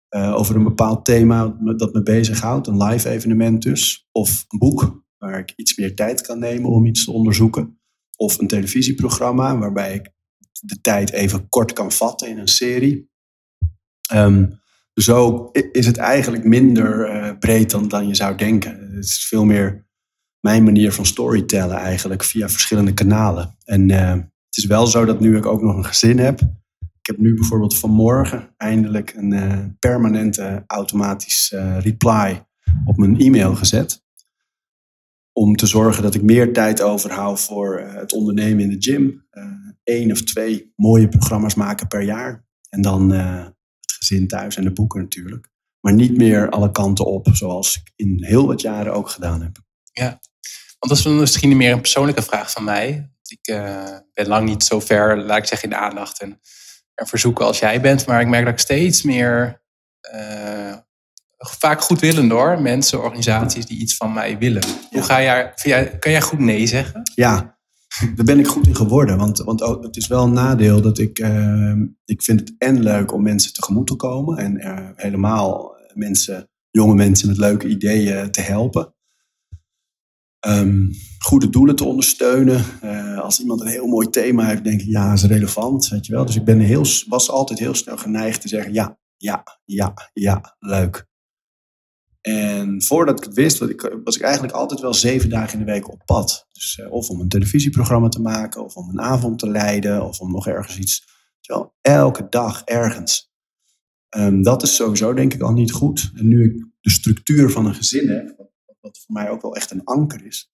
[0.10, 2.68] Uh, over een bepaald thema dat me bezighoudt.
[2.68, 4.08] Een live evenement dus.
[4.12, 7.80] Of een boek waar ik iets meer tijd kan nemen om iets te onderzoeken.
[8.16, 10.12] Of een televisieprogramma waarbij ik
[10.62, 13.10] de tijd even kort kan vatten in een serie.
[14.14, 14.60] Um,
[14.98, 18.96] zo is het eigenlijk minder uh, breed dan, dan je zou denken.
[18.96, 19.86] Het is veel meer
[20.40, 23.56] mijn manier van storytellen eigenlijk via verschillende kanalen.
[23.64, 26.42] En uh, het is wel zo dat nu ik ook nog een gezin heb.
[26.80, 32.46] Ik heb nu bijvoorbeeld vanmorgen eindelijk een uh, permanente automatisch reply
[32.86, 34.06] op mijn e-mail gezet.
[35.32, 39.26] Om te zorgen dat ik meer tijd overhoud voor het ondernemen in de gym.
[39.84, 42.46] Eén of twee mooie programma's maken per jaar.
[42.70, 43.12] En dan
[43.98, 45.50] gezin thuis en de boeken natuurlijk.
[45.80, 49.58] Maar niet meer alle kanten op, zoals ik in heel wat jaren ook gedaan heb.
[49.92, 50.20] Ja,
[50.80, 53.12] want dat is misschien meer een persoonlijke vraag van mij.
[53.24, 56.40] Ik uh, ben lang niet zo ver, laat ik zeggen, in de aandacht en,
[56.96, 58.06] en verzoeken als jij bent.
[58.06, 59.64] Maar ik merk dat ik steeds meer,
[60.14, 60.76] uh,
[61.38, 64.64] vaak goedwillend hoor, mensen, organisaties die iets van mij willen.
[64.90, 67.12] Hoe ga jij, jij, kan jij goed nee zeggen?
[67.16, 67.57] Ja,
[68.16, 69.18] daar ben ik goed in geworden.
[69.18, 71.74] Want, want het is wel een nadeel dat ik, uh,
[72.06, 74.38] ik vind het en leuk om mensen tegemoet te komen.
[74.38, 78.96] En uh, helemaal mensen, jonge mensen met leuke ideeën te helpen.
[80.48, 82.64] Um, goede doelen te ondersteunen.
[82.84, 86.14] Uh, als iemand een heel mooi thema heeft, denk ik, ja, is relevant, weet je
[86.14, 86.26] wel.
[86.26, 90.56] Dus ik ben heel, was altijd heel snel geneigd te zeggen, ja, ja, ja, ja,
[90.60, 91.08] leuk.
[92.28, 93.58] En voordat ik het wist,
[94.04, 96.48] was ik eigenlijk altijd wel zeven dagen in de week op pad.
[96.52, 100.20] Dus uh, of om een televisieprogramma te maken, of om een avond te leiden, of
[100.20, 101.06] om nog ergens iets.
[101.42, 103.32] Wel, elke dag ergens.
[104.18, 106.12] Um, dat is sowieso denk ik al niet goed.
[106.16, 108.36] En nu ik de structuur van een gezin heb,
[108.80, 110.52] wat voor mij ook wel echt een anker is,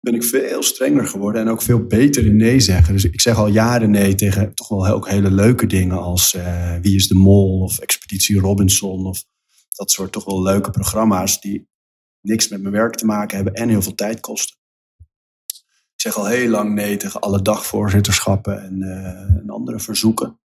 [0.00, 2.94] ben ik veel strenger geworden en ook veel beter in nee zeggen.
[2.94, 6.76] Dus ik zeg al jaren nee tegen toch wel ook hele leuke dingen als uh,
[6.80, 9.24] Wie is de Mol of Expeditie Robinson of
[9.76, 11.68] dat soort toch wel leuke programma's die
[12.20, 14.56] niks met mijn werk te maken hebben en heel veel tijd kosten.
[15.94, 20.40] Ik zeg al heel lang nee tegen alle dagvoorzitterschappen en, uh, en andere verzoeken.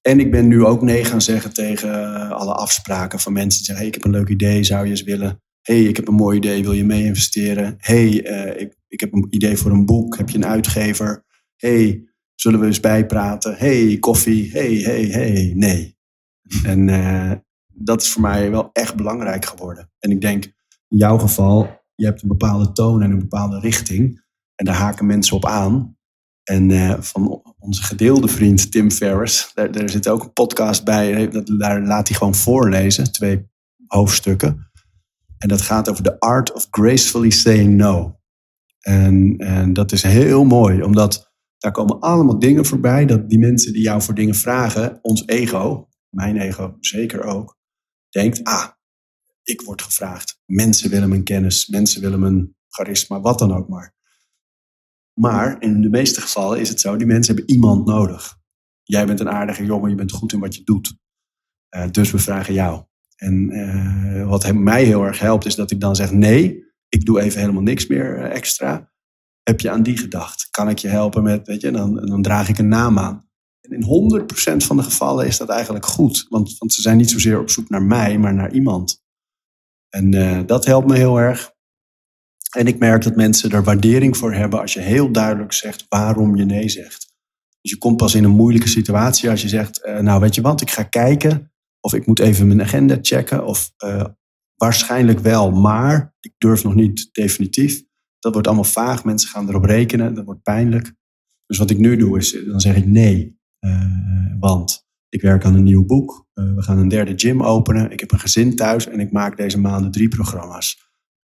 [0.00, 3.84] En ik ben nu ook nee gaan zeggen tegen alle afspraken van mensen die zeggen:
[3.84, 5.42] hey, ik heb een leuk idee, zou je eens willen?
[5.62, 7.74] hey, ik heb een mooi idee, wil je mee investeren?
[7.78, 11.24] hey, uh, ik, ik heb een idee voor een boek, heb je een uitgever?
[11.56, 13.56] hey, zullen we eens bijpraten?
[13.56, 15.96] hey, koffie, hey, hey, hey, nee.
[16.64, 17.32] En uh,
[17.80, 19.90] dat is voor mij wel echt belangrijk geworden.
[19.98, 20.44] En ik denk,
[20.88, 24.26] in jouw geval, je hebt een bepaalde toon en een bepaalde richting.
[24.54, 25.96] En daar haken mensen op aan.
[26.42, 31.28] En uh, van onze gedeelde vriend Tim Ferriss, daar, zit ook een podcast bij.
[31.58, 33.50] Daar laat hij gewoon voorlezen, twee
[33.86, 34.70] hoofdstukken.
[35.38, 38.16] En dat gaat over de art of gracefully saying no.
[38.80, 43.06] En, en dat is heel mooi, omdat daar komen allemaal dingen voorbij.
[43.06, 47.57] Dat die mensen die jou voor dingen vragen, ons ego, mijn ego zeker ook,
[48.08, 48.68] denkt: ah,
[49.42, 50.40] ik word gevraagd.
[50.46, 53.96] Mensen willen mijn kennis, mensen willen mijn charisma, wat dan ook maar.
[55.12, 58.36] Maar in de meeste gevallen is het zo: die mensen hebben iemand nodig.
[58.82, 60.96] Jij bent een aardige jongen, je bent goed in wat je doet.
[61.76, 62.84] Uh, dus we vragen jou.
[63.16, 67.20] En uh, wat mij heel erg helpt, is dat ik dan zeg: nee, ik doe
[67.20, 68.92] even helemaal niks meer uh, extra.
[69.42, 70.48] Heb je aan die gedacht?
[70.50, 73.27] Kan ik je helpen met, weet je, dan, dan draag ik een naam aan.
[73.68, 76.26] In 100% van de gevallen is dat eigenlijk goed.
[76.28, 79.02] Want, want ze zijn niet zozeer op zoek naar mij, maar naar iemand.
[79.88, 81.52] En uh, dat helpt me heel erg.
[82.56, 86.36] En ik merk dat mensen er waardering voor hebben als je heel duidelijk zegt waarom
[86.36, 87.12] je nee zegt.
[87.60, 90.40] Dus je komt pas in een moeilijke situatie als je zegt, uh, nou weet je
[90.40, 93.46] wat, ik ga kijken of ik moet even mijn agenda checken.
[93.46, 94.04] Of uh,
[94.54, 97.82] waarschijnlijk wel, maar ik durf nog niet definitief.
[98.18, 99.04] Dat wordt allemaal vaag.
[99.04, 100.14] Mensen gaan erop rekenen.
[100.14, 100.94] Dat wordt pijnlijk.
[101.46, 103.37] Dus wat ik nu doe is, dan zeg ik nee.
[103.60, 106.26] Uh, want ik werk aan een nieuw boek.
[106.34, 107.90] Uh, we gaan een derde gym openen.
[107.90, 110.86] Ik heb een gezin thuis en ik maak deze maanden drie programma's.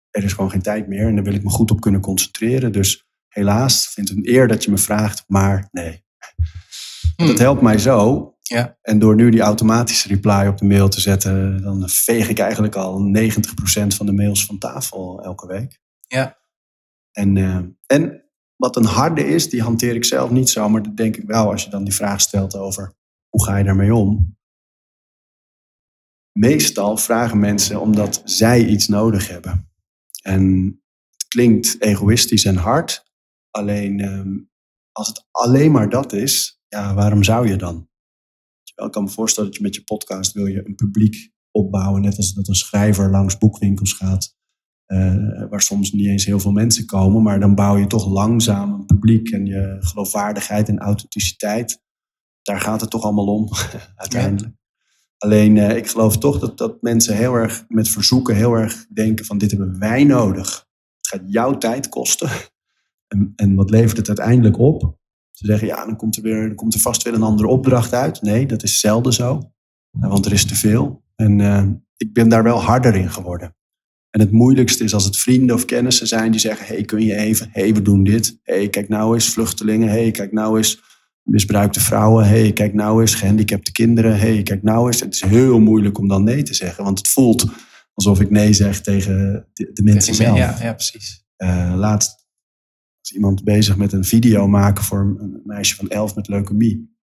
[0.09, 2.71] Er is gewoon geen tijd meer en daar wil ik me goed op kunnen concentreren.
[2.71, 6.05] Dus helaas, vind het een eer dat je me vraagt, maar nee.
[7.15, 7.27] Hmm.
[7.27, 8.77] Dat helpt mij zo ja.
[8.81, 12.75] En door nu die automatische reply op de mail te zetten, dan veeg ik eigenlijk
[12.75, 15.79] al 90% van de mails van tafel elke week.
[16.07, 16.37] Ja.
[17.11, 18.26] En, uh, en
[18.57, 21.51] wat een harde is, die hanteer ik zelf niet zo, maar dat denk ik wel
[21.51, 22.95] als je dan die vraag stelt over
[23.29, 24.37] hoe ga je daarmee om.
[26.31, 29.71] Meestal vragen mensen omdat zij iets nodig hebben.
[30.21, 30.65] En
[31.11, 33.05] het klinkt egoïstisch en hard,
[33.49, 34.49] alleen um,
[34.91, 37.89] als het alleen maar dat is, ja, waarom zou je dan?
[38.63, 42.01] Ik kan me voorstellen dat je met je podcast wil je een publiek opbouwen.
[42.01, 44.36] Net als dat een schrijver langs boekwinkels gaat.
[44.87, 47.23] Uh, waar soms niet eens heel veel mensen komen.
[47.23, 49.29] Maar dan bouw je toch langzaam een publiek.
[49.29, 51.81] En je geloofwaardigheid en authenticiteit.
[52.41, 53.49] Daar gaat het toch allemaal om
[53.95, 54.53] uiteindelijk.
[54.55, 54.65] Ja.
[55.17, 59.25] Alleen uh, ik geloof toch dat, dat mensen heel erg met verzoeken heel erg denken
[59.25, 60.67] van dit hebben wij nodig.
[60.97, 62.29] Het gaat jouw tijd kosten.
[63.07, 64.97] En, en wat levert het uiteindelijk op?
[65.31, 67.93] Ze zeggen, ja, dan komt er, weer, dan komt er vast weer een andere opdracht
[67.93, 68.21] uit.
[68.21, 69.51] Nee, dat is zelden zo.
[69.91, 71.03] Want er is te veel.
[71.15, 71.63] En uh,
[71.97, 73.55] ik ben daar wel harder in geworden.
[74.17, 77.15] En het moeilijkste is als het vrienden of kennissen zijn die zeggen: hey, kun je
[77.15, 77.49] even?
[77.51, 78.39] hey, we doen dit.
[78.43, 79.89] hey, kijk nou eens, vluchtelingen.
[79.89, 80.81] hey, kijk nou eens,
[81.23, 82.27] misbruikte vrouwen.
[82.27, 84.19] hey, kijk nou eens, gehandicapte kinderen.
[84.19, 84.99] hey, kijk nou eens.
[84.99, 87.45] Het is heel moeilijk om dan nee te zeggen, want het voelt
[87.93, 90.37] alsof ik nee zeg tegen de, de mensen zelf.
[90.37, 91.25] Ja, ja precies.
[91.37, 92.25] Uh, laatst
[93.13, 96.96] iemand bezig met een video maken voor een meisje van elf met leukemie.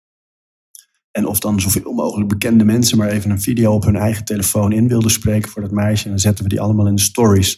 [1.13, 4.73] En of dan zoveel mogelijk bekende mensen maar even een video op hun eigen telefoon
[4.73, 6.05] in wilden spreken voor dat meisje.
[6.05, 7.51] En dan zetten we die allemaal in de stories.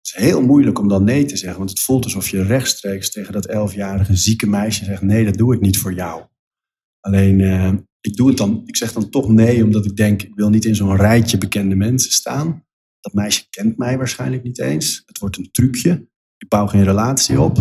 [0.00, 1.58] Het is heel moeilijk om dan nee te zeggen.
[1.58, 5.54] Want het voelt alsof je rechtstreeks tegen dat elfjarige zieke meisje zegt: nee, dat doe
[5.54, 6.24] ik niet voor jou.
[7.00, 10.34] Alleen, uh, ik doe het dan, ik zeg dan toch nee, omdat ik denk, ik
[10.34, 12.64] wil niet in zo'n rijtje bekende mensen staan.
[13.00, 15.02] Dat meisje kent mij waarschijnlijk niet eens.
[15.06, 16.08] Het wordt een trucje.
[16.36, 17.58] Ik bouw geen relatie op.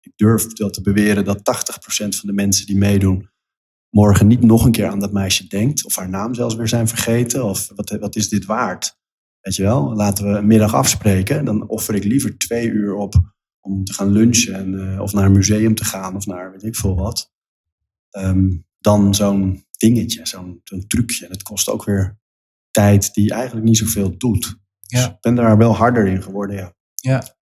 [0.00, 3.30] Ik durf wel te beweren dat 80% van de mensen die meedoen
[3.94, 5.84] morgen niet nog een keer aan dat meisje denkt.
[5.84, 7.44] Of haar naam zelfs weer zijn vergeten.
[7.44, 9.00] Of wat, wat is dit waard?
[9.40, 11.44] Weet je wel, laten we een middag afspreken.
[11.44, 13.14] Dan offer ik liever twee uur op
[13.60, 14.54] om te gaan lunchen.
[14.54, 16.16] En, uh, of naar een museum te gaan.
[16.16, 17.32] Of naar weet ik veel wat.
[18.10, 21.24] Um, dan zo'n dingetje, zo'n zo'n trucje.
[21.24, 22.20] En het kost ook weer
[22.70, 24.42] tijd die eigenlijk niet zoveel doet.
[24.80, 25.06] Dus ja.
[25.06, 26.74] ik ben daar wel harder in geworden, ja.
[26.94, 27.36] Ja.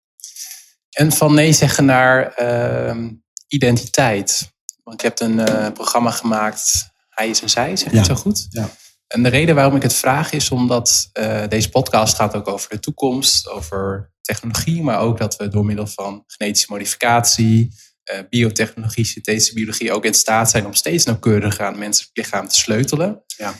[0.90, 3.10] En van nee zeggen naar uh,
[3.46, 4.54] identiteit.
[4.90, 8.14] Want je hebt een uh, programma gemaakt, Hij is en Zij, zeg je het zo
[8.14, 8.46] goed?
[8.50, 8.70] Ja.
[9.07, 12.70] En de reden waarom ik het vraag is omdat uh, deze podcast gaat ook over
[12.70, 17.74] de toekomst, over technologie, maar ook dat we door middel van genetische modificatie,
[18.12, 22.57] uh, biotechnologie, synthetische biologie ook in staat zijn om steeds nauwkeuriger aan menselijk lichaam te
[22.57, 23.22] sleutelen.
[23.26, 23.55] Ja.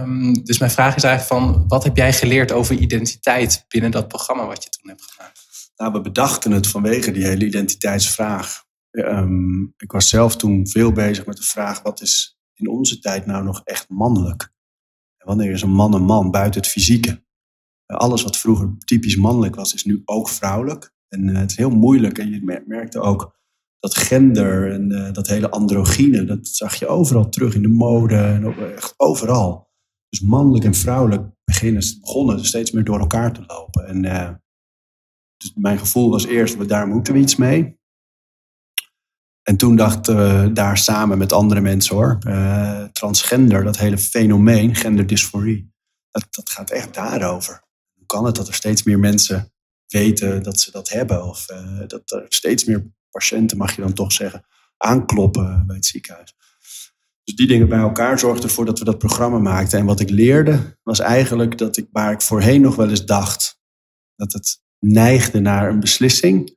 [0.00, 4.08] Um, dus mijn vraag is eigenlijk van, wat heb jij geleerd over identiteit binnen dat
[4.08, 5.40] programma wat je toen hebt gemaakt?
[5.76, 8.64] Nou, we bedachten het vanwege die hele identiteitsvraag.
[8.98, 13.26] Um, ik was zelf toen veel bezig met de vraag, wat is in onze tijd
[13.26, 14.52] nou nog echt mannelijk?
[15.16, 17.24] En wanneer is een man een man buiten het fysieke?
[17.86, 20.94] Alles wat vroeger typisch mannelijk was, is nu ook vrouwelijk.
[21.08, 22.18] En uh, het is heel moeilijk.
[22.18, 23.34] En je merkte ook
[23.78, 28.16] dat gender en uh, dat hele androgyne, dat zag je overal terug in de mode
[28.16, 29.70] en echt overal.
[30.08, 33.86] Dus mannelijk en vrouwelijk beginnen, begonnen steeds meer door elkaar te lopen.
[33.86, 34.02] En
[35.36, 37.75] dus mijn gevoel was eerst, daar moeten we iets mee.
[39.48, 44.74] En toen dachten we daar samen met andere mensen hoor, uh, transgender, dat hele fenomeen,
[44.74, 45.72] genderdysforie,
[46.10, 47.64] dat, dat gaat echt daarover.
[47.94, 49.52] Hoe kan het dat er steeds meer mensen
[49.86, 51.24] weten dat ze dat hebben?
[51.24, 54.44] Of uh, dat er steeds meer patiënten, mag je dan toch zeggen,
[54.76, 56.34] aankloppen bij het ziekenhuis.
[57.24, 59.78] Dus die dingen bij elkaar zorgden ervoor dat we dat programma maakten.
[59.78, 63.60] En wat ik leerde was eigenlijk dat ik, waar ik voorheen nog wel eens dacht,
[64.16, 66.55] dat het neigde naar een beslissing,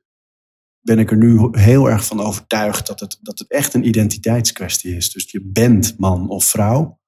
[0.80, 4.96] ben ik er nu heel erg van overtuigd dat het, dat het echt een identiteitskwestie
[4.96, 5.12] is.
[5.12, 6.98] Dus je bent man of vrouw.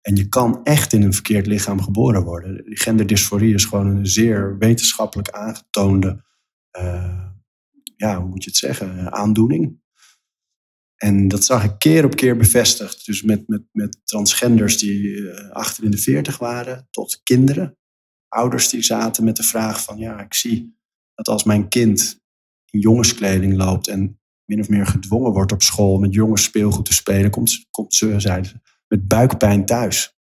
[0.00, 2.62] En je kan echt in een verkeerd lichaam geboren worden.
[2.64, 6.24] Genderdysforie is gewoon een zeer wetenschappelijk aangetoonde
[6.78, 7.26] uh,
[7.96, 9.78] ja, hoe moet je het zeggen, aandoening.
[10.96, 13.06] En dat zag ik keer op keer bevestigd.
[13.06, 17.78] Dus met, met, met transgenders die eh, achter in de veertig waren, tot kinderen.
[18.28, 20.78] Ouders die zaten met de vraag van, ja, ik zie
[21.14, 22.19] dat als mijn kind
[22.70, 26.92] in jongenskleding loopt en min of meer gedwongen wordt op school met jongens speelgoed te
[26.92, 30.18] spelen, komt, komt ze, zeiden ze, met buikpijn thuis.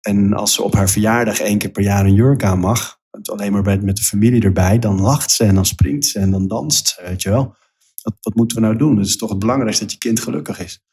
[0.00, 3.52] En als ze op haar verjaardag één keer per jaar een jurk aan mag, alleen
[3.52, 6.88] maar met de familie erbij, dan lacht ze en dan springt ze en dan danst
[6.88, 7.54] ze, weet je wel.
[8.02, 8.96] Wat, wat moeten we nou doen?
[8.96, 10.84] Het is toch het belangrijkste dat je kind gelukkig is.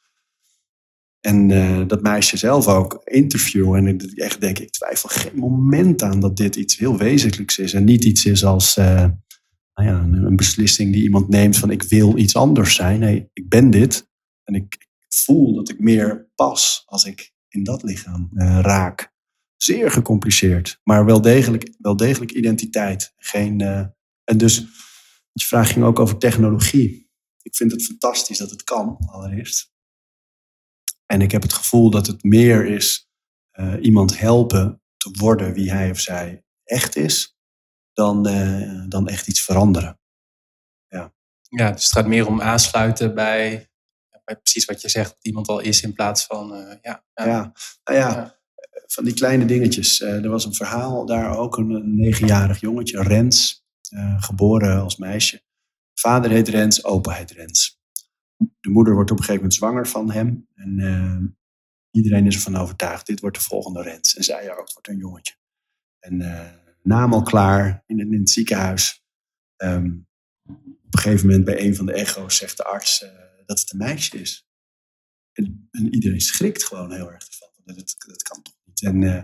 [1.19, 3.79] En uh, dat meisje zelf ook interviewen.
[3.79, 7.73] En ik echt denk, ik twijfel geen moment aan dat dit iets heel wezenlijks is.
[7.73, 9.05] En niet iets is als uh,
[9.73, 12.99] nou ja, een beslissing die iemand neemt van ik wil iets anders zijn.
[12.99, 14.11] Nee, ik ben dit.
[14.43, 14.83] En ik,
[15.13, 19.13] voel dat ik meer pas als ik in dat lichaam uh, raak
[19.57, 20.79] zeer gecompliceerd.
[20.83, 23.13] Maar wel degelijk, wel degelijk identiteit.
[23.17, 23.85] Geen, uh,
[24.23, 24.57] en dus,
[25.31, 27.11] je vraag ging ook over technologie.
[27.41, 29.71] Ik vind het fantastisch dat het kan, allereerst.
[31.05, 33.09] En ik heb het gevoel dat het meer is
[33.59, 37.32] uh, iemand helpen te worden wie hij of zij echt is,
[37.93, 39.99] dan, uh, dan echt iets veranderen.
[40.87, 41.13] Ja.
[41.41, 43.69] ja, dus het gaat meer om aansluiten bij,
[44.23, 46.47] bij precies wat je zegt, dat iemand al is in plaats van.
[46.81, 47.25] ja, ja.
[47.25, 47.53] ja.
[47.83, 48.09] Nou ja.
[48.09, 48.41] ja
[48.93, 49.99] van die kleine dingetjes.
[49.99, 55.41] Uh, er was een verhaal daar ook, een negenjarig jongetje, Rens, uh, geboren als meisje.
[55.93, 57.81] Vader heet Rens, opa heet Rens.
[58.59, 60.47] De moeder wordt op een gegeven moment zwanger van hem.
[60.55, 61.21] En uh,
[61.91, 64.15] iedereen is ervan overtuigd, dit wordt de volgende Rens.
[64.15, 65.33] En zij ook, het wordt een jongetje.
[65.99, 66.21] En
[66.83, 69.03] naam al klaar in, het ziekenhuis.
[69.57, 70.07] Um,
[70.85, 73.05] op een gegeven moment bij een van de echo's zegt de arts
[73.45, 74.47] dat het een meisje is.
[75.33, 77.75] En, en, iedereen schrikt gewoon heel erg ervan.
[77.75, 79.21] Dat, dat kan toch en, uh,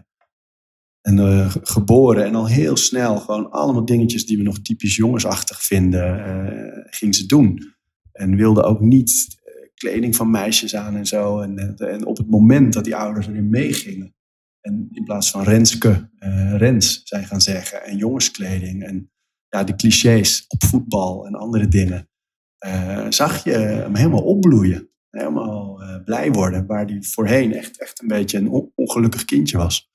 [1.01, 2.25] en uh, geboren.
[2.25, 7.25] En al heel snel gewoon allemaal dingetjes die we nog typisch jongensachtig vinden, ging ze
[7.25, 7.75] doen.
[8.11, 9.37] En wilde ook niet
[9.73, 11.39] kleding van meisjes aan en zo.
[11.39, 14.15] En, en op het moment dat die ouders erin meegingen.
[14.61, 16.09] En in plaats van Renske,
[16.57, 17.83] Rens zijn gaan zeggen.
[17.83, 18.83] En jongenskleding.
[18.83, 19.11] En
[19.49, 22.09] ja, de clichés op voetbal en andere dingen.
[23.09, 26.65] zag je hem helemaal opbloeien helemaal uh, blij worden.
[26.65, 29.91] Waar die voorheen echt, echt een beetje een ongelukkig kindje was.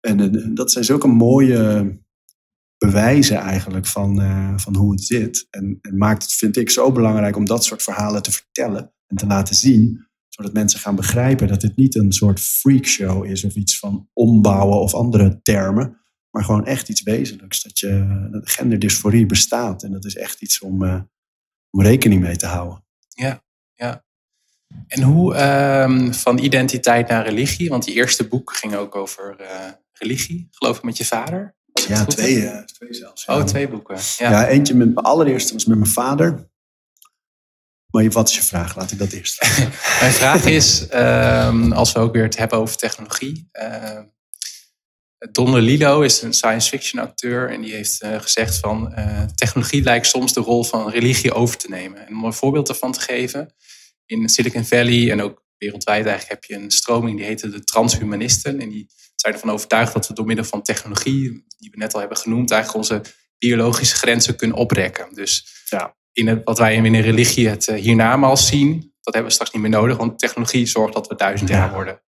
[0.00, 2.02] En uh, dat zijn zulke mooie
[2.78, 5.46] bewijzen eigenlijk van, uh, van hoe het zit.
[5.50, 9.16] En, en, maakt het, vind ik, zo belangrijk om dat soort verhalen te vertellen en
[9.16, 10.08] te laten zien.
[10.34, 14.80] Zodat mensen gaan begrijpen dat dit niet een soort freakshow is of iets van ombouwen
[14.80, 16.00] of andere termen.
[16.30, 17.62] Maar gewoon echt iets wezenlijks.
[17.62, 19.82] Dat, je, dat genderdysforie bestaat.
[19.82, 21.00] En dat is echt iets om, uh,
[21.70, 22.84] om rekening mee te houden.
[23.08, 23.44] Ja,
[23.74, 24.04] ja.
[24.86, 25.36] En hoe
[25.82, 27.68] um, van identiteit naar religie?
[27.68, 29.46] Want die eerste boek ging ook over uh,
[29.92, 31.56] religie, geloof ik, met je vader.
[31.88, 33.24] Ja, twee, uh, twee zelfs.
[33.24, 33.36] Ja.
[33.36, 33.96] Oh, twee boeken.
[34.16, 34.30] Ja.
[34.30, 36.52] ja, eentje met mijn allereerste was met mijn vader.
[37.94, 38.76] Maar wat is je vraag?
[38.76, 39.42] Laat ik dat eerst.
[40.00, 43.48] mijn vraag is, um, als we ook weer het hebben over technologie.
[43.52, 44.00] Uh,
[45.32, 49.82] Don Lilo is een science fiction acteur en die heeft uh, gezegd van uh, technologie
[49.82, 52.06] lijkt soms de rol van religie over te nemen.
[52.06, 53.54] En om een voorbeeld ervan te geven,
[54.06, 58.60] in Silicon Valley en ook wereldwijd eigenlijk heb je een stroming die heet de transhumanisten.
[58.60, 62.00] En die zijn ervan overtuigd dat we door middel van technologie, die we net al
[62.00, 63.02] hebben genoemd, eigenlijk onze
[63.38, 65.14] biologische grenzen kunnen oprekken.
[65.14, 65.96] Dus ja.
[66.14, 69.52] In het, wat wij in een religie het uh, hiernamaals zien, dat hebben we straks
[69.52, 72.02] niet meer nodig, want technologie zorgt dat we duizend jaar worden.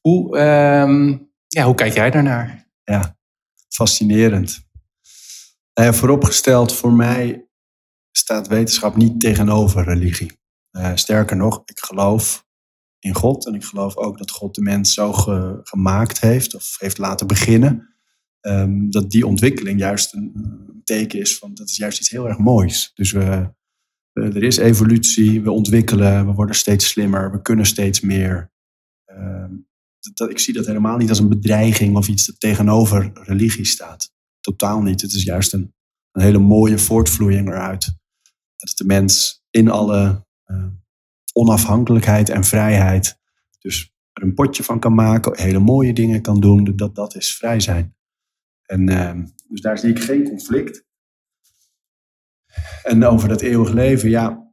[0.00, 2.70] Hoe, um, ja, hoe kijk jij daarnaar?
[2.84, 3.16] Ja,
[3.68, 4.64] fascinerend.
[5.72, 7.48] Ja, vooropgesteld, voor mij
[8.12, 10.32] staat wetenschap niet tegenover religie.
[10.72, 12.46] Uh, sterker nog, ik geloof
[12.98, 16.76] in God en ik geloof ook dat God de mens zo ge, gemaakt heeft of
[16.78, 17.95] heeft laten beginnen.
[18.48, 22.28] Um, dat die ontwikkeling juist een, een, teken is van dat is juist iets heel
[22.28, 22.90] erg moois.
[22.94, 23.50] Dus we,
[24.12, 28.52] er is evolutie, we ontwikkelen, we worden steeds slimmer, we kunnen steeds meer.
[29.06, 29.68] Um,
[30.14, 34.12] dat, ik zie dat helemaal niet als een bedreiging of iets dat tegenover religie staat.
[34.40, 35.00] Totaal niet.
[35.00, 35.74] Het is juist een,
[36.12, 37.96] een hele mooie voortvloeiing eruit.
[38.56, 40.66] Dat de mens in alle uh,
[41.32, 43.18] onafhankelijkheid en vrijheid
[43.66, 47.36] dus er een potje van kan maken, hele mooie dingen kan doen, dat, dat is
[47.36, 47.95] vrij zijn.
[48.66, 50.84] En uh, dus daar zie ik geen conflict.
[52.82, 54.52] En over dat eeuwig leven, ja,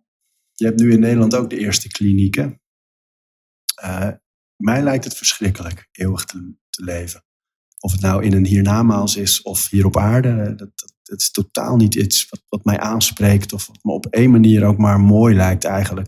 [0.53, 2.61] je hebt nu in Nederland ook de eerste klinieken.
[3.83, 4.09] Uh,
[4.55, 7.23] mij lijkt het verschrikkelijk eeuwig te, te, leven.
[7.79, 11.31] Of het nou in een hiernamaals is of hier op aarde, dat, dat, dat is
[11.31, 14.99] totaal niet iets wat, wat, mij aanspreekt of wat me op één manier ook maar
[14.99, 16.07] mooi lijkt eigenlijk.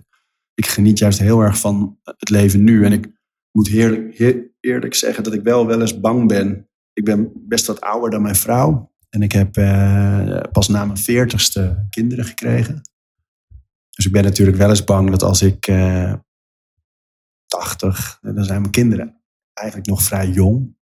[0.53, 2.85] Ik geniet juist heel erg van het leven nu.
[2.85, 3.07] En ik
[3.51, 6.69] moet heerlijk, heer, eerlijk zeggen dat ik wel wel eens bang ben.
[6.95, 8.93] Ik ben best wat ouder dan mijn vrouw.
[9.09, 12.81] En ik heb eh, pas na mijn veertigste kinderen gekregen.
[13.89, 16.13] Dus ik ben natuurlijk wel eens bang dat als ik eh,
[17.45, 19.21] 80, dan zijn mijn kinderen
[19.53, 20.77] eigenlijk nog vrij jong.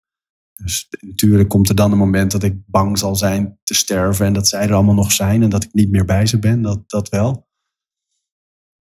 [0.56, 4.34] Dus natuurlijk komt er dan een moment dat ik bang zal zijn te sterven en
[4.34, 6.90] dat zij er allemaal nog zijn en dat ik niet meer bij ze ben, dat,
[6.90, 7.50] dat wel.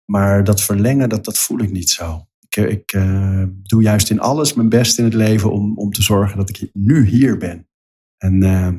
[0.04, 2.27] Maar dat verlengen, dat, dat voel ik niet zo.
[2.58, 6.02] Ik, ik uh, doe juist in alles mijn best in het leven om, om te
[6.02, 7.68] zorgen dat ik nu hier ben.
[8.16, 8.74] En uh,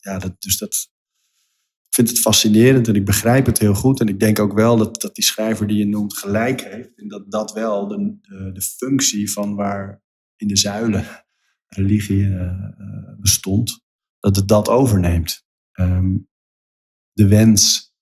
[0.00, 0.92] ja, dat, dus dat,
[1.94, 4.00] vind het fascinerend en ik begrijp het heel goed.
[4.00, 6.90] En ik denk ook wel dat, dat die schrijver die je noemt gelijk heeft.
[6.96, 10.02] En dat dat wel de, de, de functie van waar
[10.36, 11.04] in de zuilen
[11.66, 12.52] religie uh,
[13.20, 13.84] bestond,
[14.18, 15.46] dat het dat overneemt.
[15.72, 16.28] Um,
[17.12, 17.93] de wens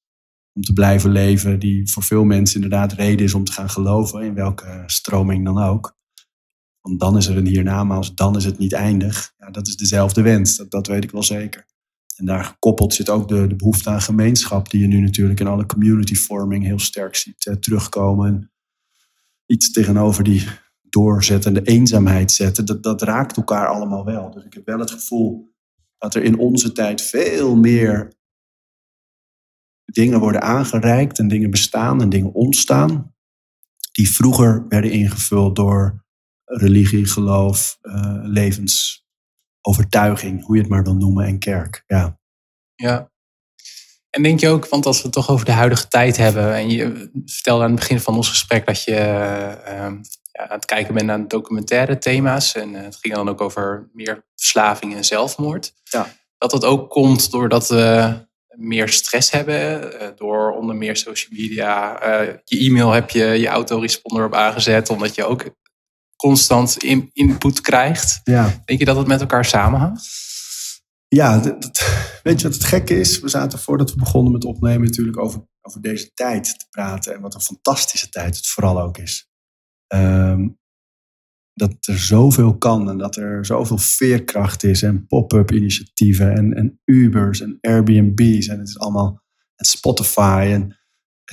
[0.53, 4.23] om te blijven leven, die voor veel mensen inderdaad reden is om te gaan geloven,
[4.23, 5.97] in welke stroming dan ook.
[6.81, 9.33] Want dan is er een hiernamaals, dan is het niet eindig.
[9.39, 11.67] Ja, dat is dezelfde wens, dat, dat weet ik wel zeker.
[12.17, 15.47] En daar gekoppeld zit ook de, de behoefte aan gemeenschap, die je nu natuurlijk in
[15.47, 18.27] alle community forming heel sterk ziet terugkomen.
[18.27, 18.53] En
[19.47, 20.45] iets tegenover die
[20.83, 24.31] doorzettende eenzaamheid zetten, dat, dat raakt elkaar allemaal wel.
[24.31, 25.55] Dus ik heb wel het gevoel
[25.99, 28.13] dat er in onze tijd veel meer
[29.85, 33.15] dingen worden aangereikt en dingen bestaan en dingen ontstaan,
[33.93, 36.05] die vroeger werden ingevuld door
[36.45, 39.07] religie, geloof, uh, levens
[39.61, 41.85] overtuiging, hoe je het maar wil noemen, en kerk.
[41.87, 42.19] Ja.
[42.75, 43.11] ja.
[44.11, 46.71] En denk je ook, want als we het toch over de huidige tijd hebben, en
[46.71, 48.97] je vertelde aan het begin van ons gesprek dat je uh,
[50.33, 53.91] ja, aan het kijken bent naar documentaire thema's, en uh, het ging dan ook over
[53.93, 55.75] meer verslaving en zelfmoord.
[55.83, 56.13] Ja.
[56.39, 58.15] Dat dat ook komt doordat we
[58.57, 61.99] meer stress hebben, uh, door onder meer social media.
[62.45, 65.45] je e-mail heb je je autoresponder op aangezet, omdat je ook
[66.17, 68.21] constant in, input krijgt.
[68.25, 68.63] Ja.
[68.65, 70.09] Denk je dat het met elkaar samenhangt?
[71.09, 71.83] Ja, dat,
[72.23, 73.21] weet je wat het gekke is?
[73.21, 77.15] We zaten voordat we begonnen met opnemen natuurlijk over, over deze tijd te praten.
[77.15, 79.31] En wat een fantastische tijd het vooral ook is.
[79.95, 80.61] Um,
[81.55, 86.81] dat er zoveel kan en dat er zoveel veerkracht is en pop-up initiatieven en, en
[86.85, 89.23] Ubers en Airbnb's en het is allemaal
[89.57, 90.77] Spotify en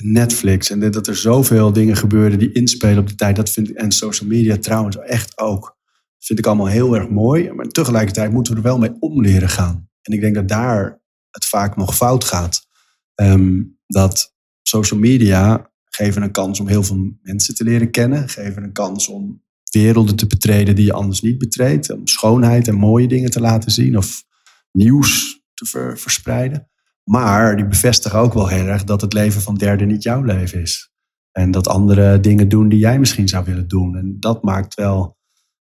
[0.02, 0.70] Netflix.
[0.70, 3.36] En dat er zoveel dingen gebeuren die inspelen op de tijd.
[3.36, 5.62] Dat vind ik, en social media trouwens echt ook.
[5.62, 7.52] Dat vind ik allemaal heel erg mooi.
[7.52, 9.88] Maar tegelijkertijd moeten we er wel mee om leren gaan.
[10.02, 12.66] En ik denk dat daar het vaak nog fout gaat.
[13.14, 18.28] Ehm, dat social media geven een kans om heel veel mensen te leren kennen.
[18.28, 21.92] Geven een kans om werelden te betreden die je anders niet betreedt.
[21.92, 23.96] Om schoonheid en mooie dingen te laten zien.
[23.96, 24.24] Of
[24.72, 26.68] nieuws te verspreiden.
[27.04, 30.60] Maar die bevestigen ook wel heel erg dat het leven van derden niet jouw leven
[30.60, 30.92] is.
[31.32, 33.96] En dat andere dingen doen die jij misschien zou willen doen.
[33.96, 35.18] En dat maakt wel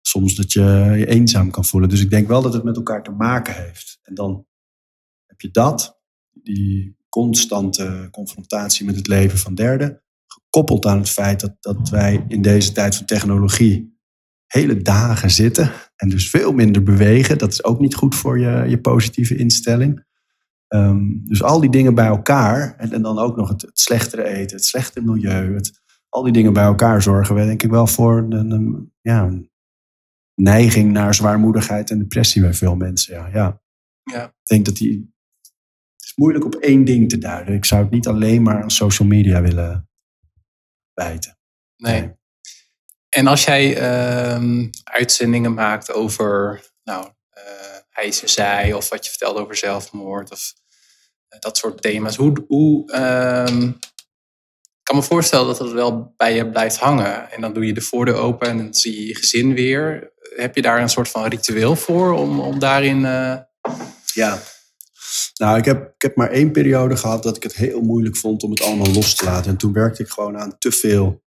[0.01, 1.89] soms dat je je eenzaam kan voelen.
[1.89, 3.99] Dus ik denk wel dat het met elkaar te maken heeft.
[4.03, 4.47] En dan
[5.27, 6.01] heb je dat,
[6.33, 10.03] die constante confrontatie met het leven van derden,
[10.59, 13.97] gekoppeld aan het feit dat, dat wij in deze tijd van technologie
[14.47, 17.39] hele dagen zitten en dus veel minder bewegen.
[17.39, 20.05] Dat is ook niet goed voor je, je positieve instelling.
[20.69, 24.25] Ehm, dus al die dingen bij elkaar, en, en dan ook nog het, het, slechtere
[24.25, 27.87] eten, het slechtere milieu, het, al die dingen bij elkaar zorgen we denk ik wel
[27.87, 29.51] voor een, een, ja, een
[30.35, 33.15] neiging naar zwaarmoedigheid en depressie bij veel mensen.
[33.15, 33.63] Ja, ja.
[34.03, 34.25] ja.
[34.25, 35.17] Ik denk dat die.
[35.97, 37.55] Het is moeilijk op één ding te duiden.
[37.55, 39.88] Ik zou het niet alleen maar aan social media willen
[40.99, 41.39] wijten.
[41.77, 42.17] Nee.
[43.09, 47.43] En als jij ehm, uitzendingen maakt over, nou, uh,
[47.91, 50.53] hij is zij, of wat je vertelde over zelfmoord, of
[51.29, 53.69] eh, dat soort thema's, hoe, hoe ehm,
[54.79, 57.31] ik kan me voorstellen dat het wel bij je blijft hangen.
[57.31, 60.13] En dan doe je de voordeur open en dan zie je je gezin weer.
[60.37, 62.99] Heb je daar een soort van ritueel voor om, om daarin.
[62.99, 63.37] Uh...
[64.15, 64.39] Ja.
[65.39, 68.43] Nou, ik heb, ik heb maar één periode gehad dat ik het heel moeilijk vond
[68.43, 69.51] om het allemaal los te laten.
[69.51, 71.23] En toen werkte ik gewoon aan te veel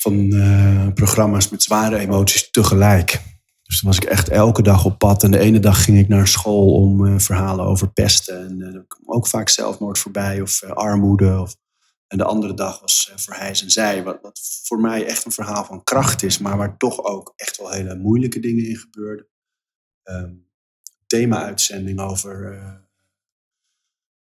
[0.00, 3.22] van uh, programma's met zware emoties tegelijk.
[3.62, 5.22] Dus toen was ik echt elke dag op pad.
[5.22, 8.46] En de ene dag ging ik naar school om uh, verhalen over pesten.
[8.46, 11.40] En uh, kwam ook vaak zelfmoord voorbij of armoede.
[11.40, 11.56] Of,
[12.06, 14.02] en de andere dag was voor hij en zij.
[14.02, 16.38] Wat, wat voor mij echt een verhaal van kracht is.
[16.38, 19.26] Maar waar toch ook echt wel hele moeilijke dingen in gebeurden.
[20.04, 20.45] Um,
[21.06, 22.54] Thema-uitzending over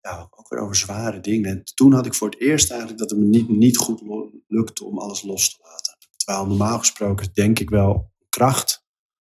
[0.02, 1.50] ja, ook weer over zware dingen.
[1.50, 4.02] En toen had ik voor het eerst eigenlijk dat het me niet, niet goed
[4.48, 5.98] lukte om alles los te laten.
[6.16, 8.86] Terwijl normaal gesproken denk ik wel kracht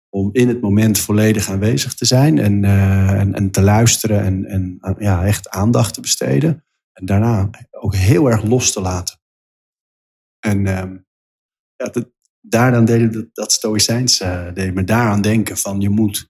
[0.08, 4.96] om in het moment volledig aanwezig te zijn en, uh, en, te luisteren en, en
[4.98, 6.64] ja, echt aandacht te besteden.
[6.92, 9.18] En daarna ook heel erg los te laten.
[10.38, 10.82] En uh,
[11.76, 12.10] ja, dat,
[12.40, 16.29] daaraan deed dat, dat stoïcijns uh, deed me daaraan denken van je moet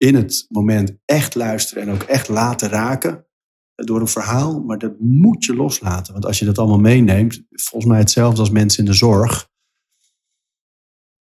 [0.00, 3.26] in het moment echt luisteren en ook echt laten raken
[3.74, 6.12] door een verhaal, maar dat moet je loslaten.
[6.12, 9.48] Want als je dat allemaal meeneemt, volgens mij hetzelfde als mensen in de zorg.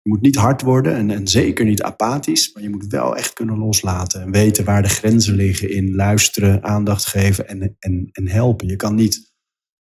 [0.02, 3.32] Je moet niet hard worden en, en zeker niet apathisch, maar je moet wel echt
[3.32, 8.28] kunnen loslaten en weten waar de grenzen liggen in luisteren, aandacht geven en, en, en
[8.28, 8.68] helpen.
[8.68, 9.16] Je kan niet,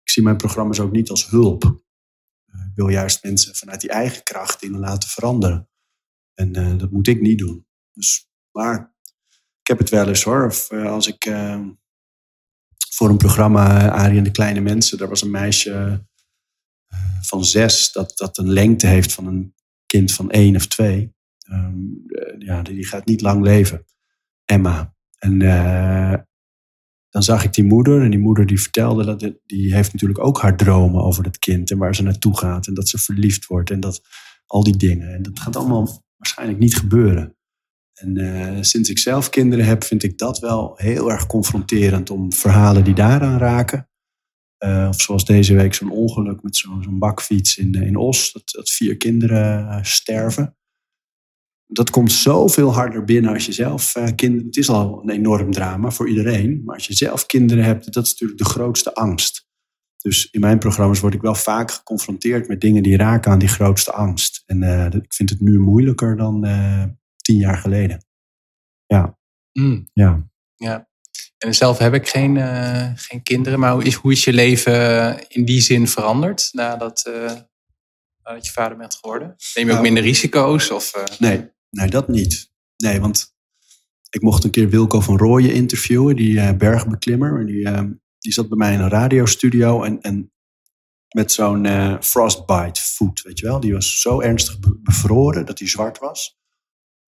[0.02, 1.64] ik zie mijn programma's ook niet als hulp.
[2.46, 5.68] Ik wil juist mensen vanuit die eigen kracht dingen laten veranderen.
[6.34, 7.66] En uh, dat moet ik niet doen.
[7.92, 8.25] Dus,
[8.56, 8.94] maar
[9.60, 10.46] ik heb het wel eens hoor.
[10.46, 11.60] Of, uh, als ik uh,
[12.90, 14.98] voor een programma Arie en de Kleine Mensen.
[14.98, 16.04] Daar was een meisje
[16.86, 19.54] eh, van zes dat, dat een lengte heeft van een
[19.86, 21.14] kind van één of twee.
[21.50, 22.04] Um,
[22.38, 23.84] ja, die gaat niet lang leven.
[24.44, 24.94] Emma.
[25.18, 25.38] En
[27.08, 30.40] dan zag ik die moeder en die moeder die vertelde dat die heeft natuurlijk ook
[30.40, 33.70] haar dromen over dat kind en waar ze naartoe gaat en dat ze verliefd wordt
[33.70, 34.00] en dat
[34.46, 35.14] al die dingen.
[35.14, 37.35] En dat gaat allemaal waarschijnlijk niet gebeuren.
[37.96, 42.32] En uh, sinds ik zelf kinderen heb, vind ik dat wel heel erg confronterend om
[42.32, 43.88] verhalen die daaraan raken.
[44.64, 48.70] Uh, of zoals deze week zo'n ongeluk met zo'n bakfiets in, in Os, dat, dat
[48.70, 50.56] vier kinderen sterven.
[51.66, 54.46] Dat komt zoveel harder binnen als je zelf kinderen.
[54.46, 58.04] Het is al een enorm drama voor iedereen, maar als je zelf kinderen hebt, dat
[58.04, 59.46] is natuurlijk de grootste angst.
[59.96, 63.48] Dus in mijn programma's word ik wel vaak geconfronteerd met dingen die raken aan die
[63.48, 64.42] grootste angst.
[64.46, 66.46] En ik vind het nu moeilijker dan
[67.26, 68.04] tien jaar geleden.
[68.86, 69.18] Ja.
[69.52, 69.88] Mm.
[69.92, 70.28] ja.
[70.56, 70.88] ja.
[71.38, 75.28] En zelf heb ik geen, uh, geen kinderen, maar hoe is, hoe is je leven
[75.28, 77.32] in die zin veranderd nadat, uh,
[78.22, 79.28] nadat je vader bent geworden?
[79.28, 79.82] Neem je ook nou.
[79.82, 80.70] minder risico's?
[80.70, 81.18] Of, uh...
[81.18, 82.52] Nee, nee, dat niet.
[82.76, 83.34] Nee, want
[84.10, 87.46] ik mocht een keer Wilco van Rooyen interviewen, die bergbeklimmer.
[87.46, 87.68] Die,
[88.18, 90.32] die zat bij mij in een radiostudio en, en
[91.14, 91.66] met zo'n
[92.00, 93.60] frostbite voet, weet je wel.
[93.60, 96.38] Die was zo ernstig bevroren dat hij zwart was.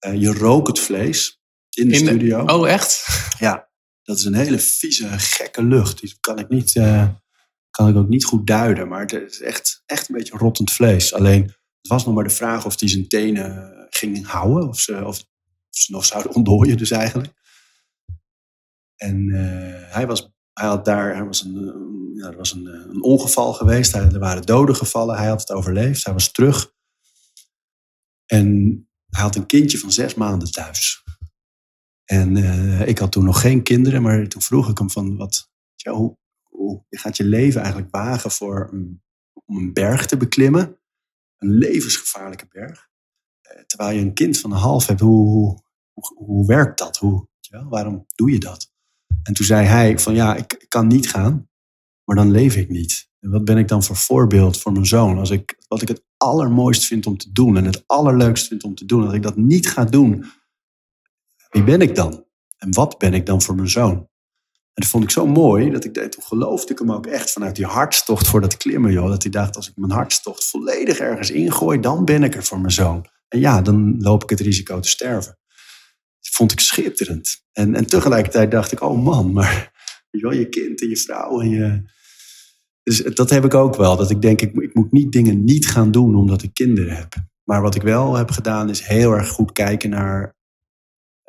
[0.07, 1.41] Uh, je rook het vlees
[1.71, 2.45] in de studio.
[2.45, 3.07] oh, echt?
[3.39, 3.69] Ja,
[4.03, 6.01] dat is een hele vieze, gekke lucht.
[6.01, 7.09] Die kan ik, niet, uh,
[7.71, 8.89] kan ik ook niet goed duiden.
[8.89, 11.15] Maar het is echt, echt een beetje rottend vlees.
[11.15, 14.69] Alleen, het was nog maar de vraag of hij zijn tenen ging houden.
[14.69, 15.25] Of ze, of,
[15.71, 17.33] ze nog zouden ontdooien dus eigenlijk.
[18.97, 23.03] En uh, hij, was, hij had daar, er was, een, ja, er was een, een
[23.03, 23.95] ongeval geweest.
[23.95, 25.17] Er waren doden gevallen.
[25.17, 26.05] Hij had het overleefd.
[26.05, 26.73] Hij was terug.
[28.27, 31.05] En hij had een kindje van zes maanden thuis.
[32.05, 35.51] En eh, ik had toen nog geen kinderen, maar toen vroeg ik hem van, wat,
[35.75, 36.17] tja, hoe,
[36.89, 38.71] je gaat je leven eigenlijk wagen voor
[39.45, 40.79] om een berg te beklimmen.
[41.37, 42.89] Een levensgevaarlijke berg.
[43.41, 46.97] Eh, terwijl je een kind van een half hebt, hoe, hoe, hoe werkt dat?
[46.97, 47.29] Hoe,
[47.69, 48.73] waarom doe je dat?
[49.23, 51.49] En toen zei hij van, ja, ik, ik kan niet gaan,
[52.05, 53.11] maar dan leef ik niet.
[53.21, 55.19] En wat ben ik dan voor voorbeeld voor mijn zoon?
[55.19, 58.75] Als ik, wat ik het allermooist vind om te doen en het allerleukst vind om
[58.75, 60.25] te doen, als ik dat niet ga doen,
[61.51, 62.25] wie ben ik dan?
[62.59, 64.09] En wat ben ik dan voor mijn zoon?
[64.79, 67.57] En dat vond ik zo mooi, dat ik toen geloofde ik hem ook echt vanuit
[67.57, 69.09] die hartstocht voor dat klimmen, joh.
[69.09, 72.61] Dat hij dacht, als ik mijn hartstocht volledig ergens ingooi, dan ben ik er voor
[72.61, 73.07] mijn zoon.
[73.29, 75.39] En ja, dan loop ik het risico te sterven.
[76.21, 77.43] Dat vond ik schitterend.
[77.53, 79.73] En, en tegelijkertijd dacht ik, oh man, maar
[80.11, 81.97] je kind en je vrouw en je...
[82.89, 83.97] Dus dat heb ik ook wel.
[83.97, 87.15] Dat ik denk, ik, ik moet niet dingen niet gaan doen omdat ik kinderen heb.
[87.45, 90.37] Maar wat ik wel heb gedaan, is heel erg goed kijken naar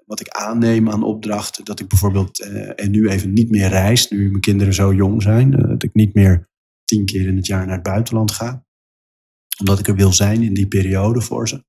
[0.05, 1.65] wat ik aanneem aan opdrachten.
[1.65, 5.21] Dat ik bijvoorbeeld uh, en nu even niet meer reis, nu mijn kinderen zo jong
[5.21, 5.53] zijn.
[5.53, 6.49] Uh, dat ik niet meer
[6.83, 8.65] tien keer in het jaar naar het buitenland ga.
[9.59, 11.63] Omdat ik er wil zijn in die periode voor ze.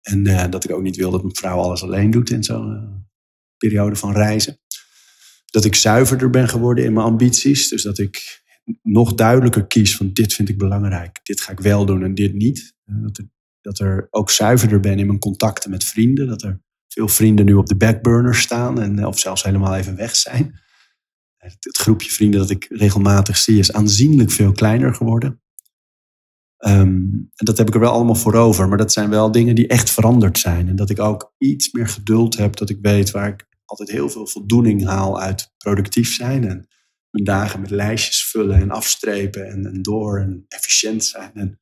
[0.00, 3.06] En uh, dat ik ook niet wil dat mijn vrouw alles alleen doet in zo'n
[3.56, 4.60] periode van reizen.
[5.44, 7.68] Dat ik zuiverder ben geworden in mijn ambities.
[7.68, 8.46] Dus dat ik
[8.82, 11.20] nog duidelijker kies van dit vind ik belangrijk.
[11.22, 12.74] Dit ga ik wel doen en dit niet.
[12.84, 16.26] Dat er, dat er ook zuiverder ben in mijn contacten met vrienden.
[16.26, 18.80] Dat er veel vrienden nu op de backburner staan.
[18.80, 20.60] En, of zelfs helemaal even weg zijn.
[21.36, 25.40] Het groepje vrienden dat ik regelmatig zie is aanzienlijk veel kleiner geworden.
[26.66, 28.68] Um, en dat heb ik er wel allemaal voor over.
[28.68, 30.68] Maar dat zijn wel dingen die echt veranderd zijn.
[30.68, 32.56] En dat ik ook iets meer geduld heb.
[32.56, 36.44] Dat ik weet waar ik altijd heel veel voldoening haal uit productief zijn.
[36.44, 36.68] En
[37.10, 41.30] mijn dagen met lijstjes vullen en afstrepen en, en door en efficiënt zijn.
[41.34, 41.60] En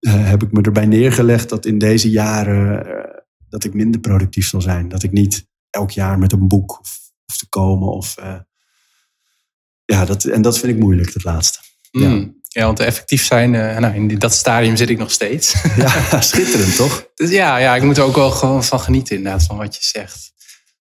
[0.00, 4.48] uh, heb ik me erbij neergelegd dat in deze jaren uh, dat ik minder productief
[4.48, 4.88] zal zijn.
[4.88, 7.88] Dat ik niet elk jaar met een boek hoef, te komen.
[7.88, 8.38] Of, uh,
[9.84, 11.58] ja, dat, en dat vind ik moeilijk, het laatste.
[11.90, 12.02] Mm.
[12.02, 12.36] Ja.
[12.48, 15.54] Ja, want effectief zijn, uh, nou, in dat stadium zit ik nog steeds.
[15.76, 17.06] Ja, schitterend toch?
[17.14, 19.82] Dus ja, ja, ik moet er ook wel gewoon van genieten inderdaad, van wat je
[19.82, 20.32] zegt.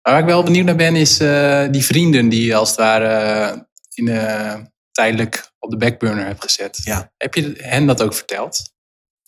[0.04, 3.68] Waar ik wel benieuwd naar ben, is uh, die vrienden die je als het ware
[3.94, 6.80] in, uh, tijdelijk op de backburner hebt gezet.
[6.84, 7.14] Ja.
[7.18, 8.74] Heb je hen dat ook verteld?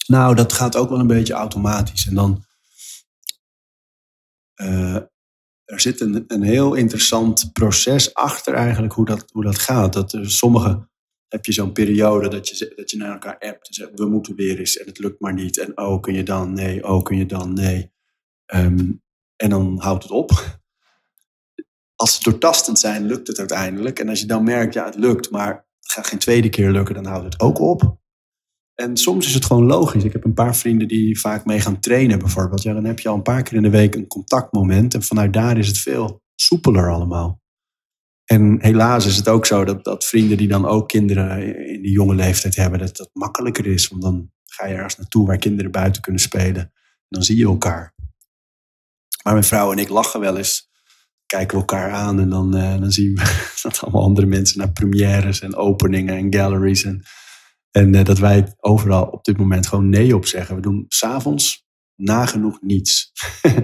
[0.07, 2.07] Nou, dat gaat ook wel een beetje automatisch.
[2.07, 2.45] En dan...
[5.65, 9.93] er zit een, een heel interessant proces achter eigenlijk hoe dat, hoe dat gaat.
[9.93, 10.87] Dat er sommige
[11.27, 14.35] heb je zo'n periode dat je, dat je naar elkaar appt en zegt, we moeten
[14.35, 15.57] weer eens en het lukt maar niet.
[15.57, 16.53] En oh, kun je dan?
[16.53, 17.53] Nee, oh, kun je dan?
[17.53, 17.91] Nee.
[18.53, 19.03] Um,
[19.35, 20.63] en dan houdt het op.
[21.95, 23.99] Als ze doortastend zijn, lukt het uiteindelijk.
[23.99, 26.95] En als je dan merkt, ja, het lukt, maar het gaat geen tweede keer lukken,
[26.95, 27.97] dan houdt het ook op.
[28.75, 30.03] En soms is het gewoon logisch.
[30.03, 32.61] Ik heb een paar vrienden die vaak mee gaan trainen bijvoorbeeld.
[32.61, 34.93] Ja, dan heb je al een paar keer in de week een contactmoment.
[34.93, 37.43] En vanuit daar is het veel soepeler allemaal.
[38.25, 41.91] En helaas is het ook zo dat, dat vrienden die dan ook kinderen in die
[41.91, 43.87] jonge leeftijd hebben, dat dat makkelijker is.
[43.87, 46.61] Want dan ga je ergens naartoe waar kinderen buiten kunnen spelen.
[46.61, 47.93] En dan zie je elkaar.
[49.23, 50.64] Maar mijn vrouw en ik lachen wel eens.
[51.25, 54.71] Kijken we elkaar aan en dan, uh, dan zien we dat allemaal andere mensen naar
[54.71, 56.83] premières en openingen en galleries.
[56.83, 57.03] En,
[57.71, 60.55] en uh, dat wij overal op dit moment gewoon nee op zeggen.
[60.55, 61.65] We doen s'avonds
[61.95, 63.11] nagenoeg niets.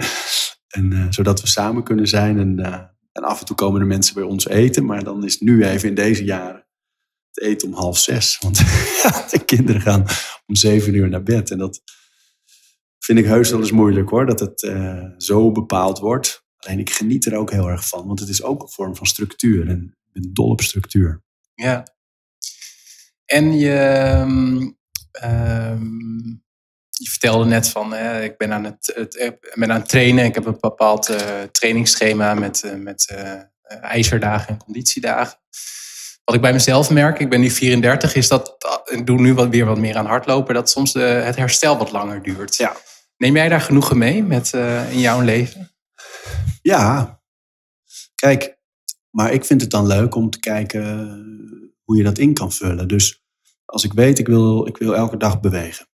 [0.78, 2.60] en uh, zodat we samen kunnen zijn en
[3.12, 5.90] en af en toe komen er mensen bij ons eten, maar dan is nu even
[5.90, 6.68] in deze jaren
[7.32, 8.38] het eten om half zes.
[8.42, 8.58] Want
[9.32, 10.06] de kinderen gaan
[10.46, 11.52] om zeven uur naar bed.
[11.52, 11.82] En dat
[13.00, 14.72] vind ik heus wel eens moeilijk hoor, dat het
[15.18, 16.41] zo bepaald wordt.
[16.66, 19.06] Alleen ik geniet er ook heel erg van, want het is ook een vorm van
[19.06, 19.70] structuur.
[19.70, 21.24] En ik ben dol op structuur.
[21.54, 21.84] Ja.
[23.26, 24.16] En je,
[25.24, 26.42] um,
[26.92, 30.26] je vertelde net van, eh, ik ben aan het, het, ben aan het trainen.
[30.26, 31.18] Ik heb een bepaald uh,
[31.52, 33.16] trainingsschema met, uh, met
[33.82, 35.40] ijzerdagen en conditiedagen.
[36.24, 38.56] Wat ik bij mezelf merk, ik ben nu 34, is dat
[38.86, 42.24] ik doe nu wat, weer wat meer aan hardlopen, dat soms het herstel wat langer
[42.24, 42.56] duurt.
[42.56, 42.76] Ja.
[43.18, 44.54] Neem jij daar genoegen mee met,
[44.90, 45.71] in jouw leven?
[46.62, 47.22] Ja,
[48.16, 48.60] kijk,
[49.10, 52.88] maar ik vind het dan leuk om te kijken hoe je dat in kan vullen.
[52.88, 53.24] Dus
[53.66, 55.90] als ik weet, ik wil, ik wil elke dag bewegen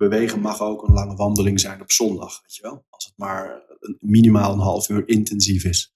[0.00, 2.86] bewegen mag ook een lange wandeling zijn op zondag, weet je wel.
[2.88, 3.62] Als het maar
[3.98, 5.94] minimaal een half uur intensief is.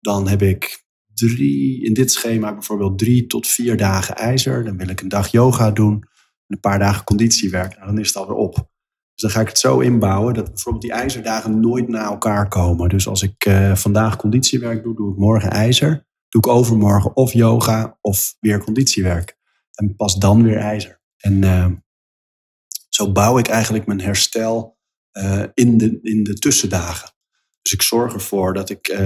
[0.00, 4.64] Dan heb ik drie, in dit schema bijvoorbeeld drie tot vier dagen ijzer.
[4.64, 6.04] Dan wil ik een dag yoga doen,
[6.46, 7.74] een paar dagen conditiewerk.
[7.74, 8.69] Nou, dan is het alweer op.
[9.20, 12.88] Dus dan ga ik het zo inbouwen dat bijvoorbeeld die ijzerdagen nooit na elkaar komen.
[12.88, 16.06] Dus als ik uh, vandaag conditiewerk doe, doe ik morgen ijzer.
[16.28, 19.38] Doe ik overmorgen of yoga of weer conditiewerk.
[19.74, 21.00] En pas dan weer ijzer.
[21.16, 21.66] En uh,
[22.88, 24.78] zo bouw ik eigenlijk mijn herstel
[25.12, 27.10] uh, in, de, in de tussendagen.
[27.62, 28.98] Dus ik zorg ervoor dat ik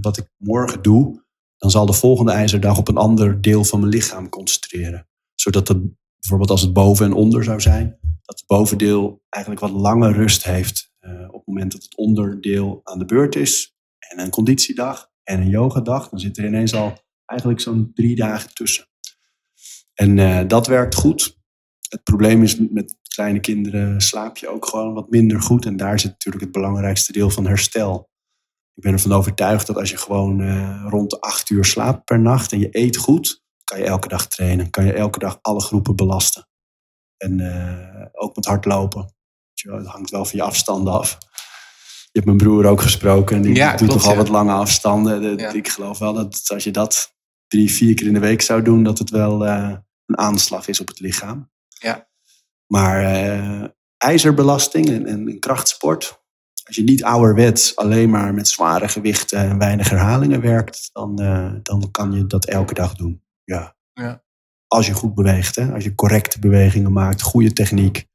[0.00, 1.24] wat ik morgen doe,
[1.56, 5.08] dan zal de volgende ijzerdag op een ander deel van mijn lichaam concentreren.
[5.34, 5.78] Zodat het,
[6.18, 7.98] bijvoorbeeld als het boven en onder zou zijn,
[8.30, 10.92] dat het bovendeel eigenlijk wat langer rust heeft.
[11.00, 13.74] Uh, op het moment dat het onderdeel aan de beurt is.
[13.98, 18.54] En een conditiedag en een yogadag, dan zit er ineens al eigenlijk zo'n drie dagen
[18.54, 18.88] tussen.
[19.94, 21.38] En uh, dat werkt goed.
[21.88, 25.66] Het probleem is met kleine kinderen slaap je ook gewoon wat minder goed.
[25.66, 28.10] En daar zit natuurlijk het belangrijkste deel van herstel.
[28.74, 32.20] Ik ben ervan overtuigd dat als je gewoon uh, rond de acht uur slaapt per
[32.20, 34.70] nacht en je eet goed, kan je elke dag trainen.
[34.70, 36.48] Kan je elke dag alle groepen belasten.
[37.20, 39.14] En uh, ook met hardlopen.
[39.54, 41.18] Het hangt wel van je afstanden af.
[42.02, 43.36] Je hebt mijn broer ook gesproken.
[43.36, 45.38] En die ja, doet klopt, toch al wat lange afstanden.
[45.38, 45.52] Ja.
[45.52, 47.14] Ik geloof wel dat als je dat
[47.46, 50.80] drie, vier keer in de week zou doen, dat het wel uh, een aanslag is
[50.80, 51.50] op het lichaam.
[51.68, 52.08] Ja.
[52.66, 53.64] Maar uh,
[53.96, 56.22] ijzerbelasting en, en, krachtsport.
[56.64, 61.16] Als je niet ouderwets alleen maar met zware gewichten en weinig herhalingen werkt, dan,
[61.62, 63.22] dan kan je dat elke dag doen.
[63.44, 63.76] Ja.
[63.92, 64.22] ja.
[64.72, 65.72] Als je goed beweegt, hè?
[65.72, 68.06] als je correcte bewegingen maakt, goede techniek.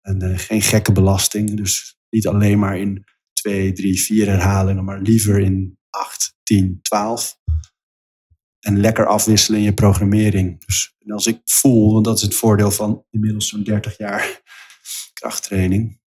[0.00, 1.56] En uh, geen gekke belasting.
[1.56, 7.38] Dus niet alleen maar in twee, drie, vier herhalingen, maar liever in acht, tien, twaalf.
[8.60, 10.64] En lekker afwisselen in je programmering.
[10.66, 14.40] Dus als ik voel, want dat is het voordeel van inmiddels zo'n 30 jaar
[15.12, 16.00] krachttraining.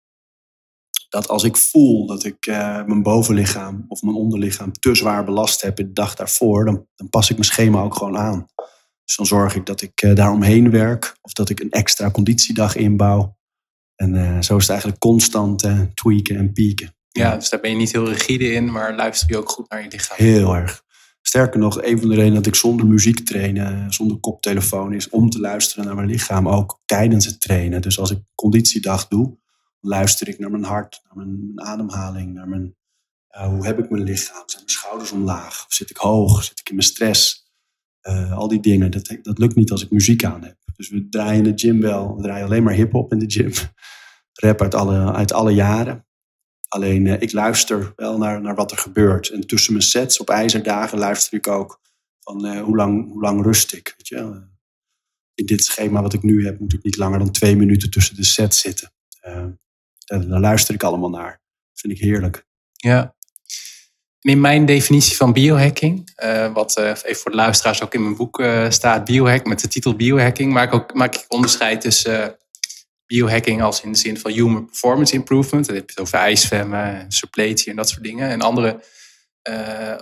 [1.10, 5.62] Dat als ik voel dat ik uh, mijn bovenlichaam of mijn onderlichaam te zwaar belast
[5.62, 8.48] heb de dag daarvoor, dan, dan pas ik mijn schema ook gewoon aan.
[9.06, 12.76] Dus dan zorg ik dat ik uh, daaromheen werk of dat ik een extra conditiedag
[12.76, 13.38] inbouw.
[13.96, 16.96] En uh, zo is het eigenlijk constant tweaken en pieken.
[17.10, 19.84] Ja, dus daar ben je niet heel rigide in, maar luister je ook goed naar
[19.84, 20.18] je lichaam.
[20.18, 20.84] Heel erg.
[21.22, 25.30] Sterker nog, een van de redenen dat ik zonder muziek trainen, zonder koptelefoon, is om
[25.30, 27.82] te luisteren naar mijn lichaam, ook tijdens het trainen.
[27.82, 29.38] Dus als ik conditiedag doe,
[29.80, 32.76] luister ik naar mijn hart, naar mijn, mijn ademhaling, naar mijn,
[33.32, 34.44] uh, hoe heb ik mijn lichaam?
[34.46, 35.66] Zijn mijn schouders omlaag?
[35.66, 36.44] Of zit ik hoog?
[36.44, 37.43] Zit ik in mijn stress?
[38.10, 40.58] Uh, al die dingen, dat, dat lukt niet als ik muziek aan heb.
[40.76, 43.52] Dus we draaien in de gym wel, we draaien alleen maar hip-hop in de gym.
[44.44, 46.06] Rap uit alle, uit alle jaren.
[46.68, 49.30] Alleen uh, ik luister wel naar, naar wat er gebeurt.
[49.30, 51.82] En tussen mijn sets op ijzerdagen luister ik ook
[52.20, 53.94] van uh, hoe, lang, hoe lang rust ik.
[53.98, 54.42] Weet je?
[55.34, 58.16] In dit schema wat ik nu heb moet ik niet langer dan twee minuten tussen
[58.16, 58.92] de sets zitten.
[59.22, 61.32] Daar, daar, luister ik allemaal naar.
[61.70, 62.46] Dat vind ik heerlijk.
[62.72, 63.16] Ja.
[64.24, 68.16] In mijn definitie van biohacking, uh, wat uh, even voor de luisteraars ook in mijn
[68.16, 72.38] boek uh, staat, biohack met de titel biohacking, maak, ook, maak ik onderscheid tussen
[73.06, 75.66] biohacking als in de zin van human performance improvement.
[75.66, 78.32] Dan heb je het over ijszwemmen, suppletie en dat soort dingen.
[78.32, 78.84] Een andere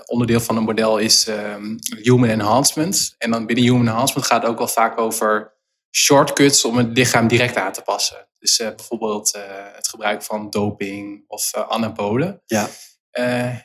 [0.06, 3.16] onderdeel van een model is um, human enhancement.
[3.18, 5.54] En dan binnen human enhancement gaat het ook wel vaak over
[5.96, 8.28] shortcuts om het lichaam direct aan te passen.
[8.40, 9.38] Dus bijvoorbeeld
[9.76, 12.42] het gebruik van doping of anabolen.
[12.46, 12.70] Ja.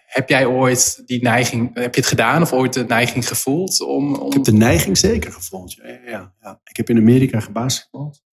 [0.07, 4.14] Heb jij ooit die neiging, heb je het gedaan of ooit de neiging gevoeld om...
[4.14, 4.26] om...
[4.26, 6.61] Ik heb de neiging zeker gevoeld, ja, ja, ja.
[6.64, 8.24] Ik heb in Amerika gebasketbald.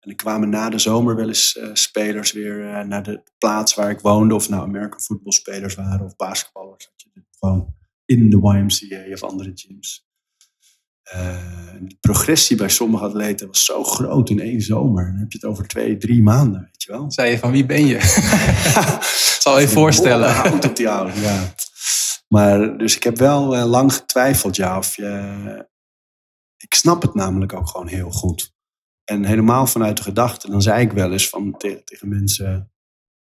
[0.00, 3.74] En er kwamen na de zomer wel eens uh, spelers weer uh, naar de plaats
[3.74, 4.34] waar ik woonde.
[4.34, 6.84] Of nou American voetbalspelers waren of basketballers.
[6.84, 10.07] Dat je gewoon in de YMCA of andere gyms.
[11.14, 15.04] Uh, de progressie bij sommige atleten was zo groot in één zomer.
[15.04, 17.10] Dan heb je het over twee, drie maanden, weet je wel.
[17.10, 17.98] Zei je van wie ben je?
[19.42, 20.30] Zal je voorstellen.
[20.30, 21.54] Hout op die oude, ja.
[22.28, 25.66] Maar dus ik heb wel uh, lang getwijfeld, ja, of je...
[26.56, 28.56] Ik snap het namelijk ook gewoon heel goed.
[29.04, 32.72] En helemaal vanuit de gedachte, dan zei ik wel eens van, tegen, tegen mensen: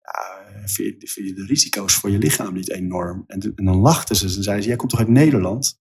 [0.00, 3.24] ja, vind, je, vind je de risico's voor je lichaam niet enorm?
[3.26, 5.80] En, en dan lachten ze en zeiden ze: Jij komt toch uit Nederland?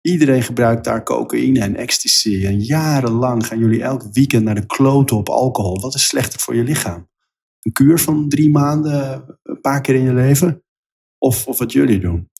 [0.00, 2.46] Iedereen gebruikt daar cocaïne en ecstasy.
[2.46, 5.80] En jarenlang gaan jullie elk weekend naar de kloten op alcohol.
[5.80, 7.08] Wat is slechter voor je lichaam?
[7.60, 10.62] Een kuur van drie maanden, een paar keer in je leven?
[11.18, 12.30] Of, of wat jullie doen?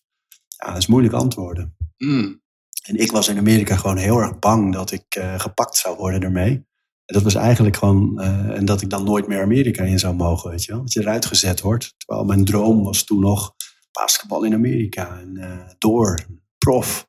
[0.57, 1.77] Ja, dat is moeilijk antwoorden.
[1.97, 2.41] Mm.
[2.83, 6.21] En ik was in Amerika gewoon heel erg bang dat ik uh, gepakt zou worden
[6.21, 6.67] ermee.
[7.05, 10.15] En dat was eigenlijk gewoon, uh, en dat ik dan nooit meer Amerika in zou
[10.15, 10.81] mogen, weet je wel.
[10.81, 11.95] Dat je eruit gezet wordt.
[11.97, 13.55] Terwijl mijn droom was toen nog
[13.93, 15.19] basketbal in Amerika.
[15.21, 16.27] En uh, door,
[16.59, 17.07] prof.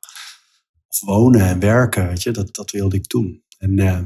[0.90, 2.30] Of wonen en werken, weet je.
[2.30, 3.44] Dat, dat wilde ik toen.
[3.58, 4.00] En, uh,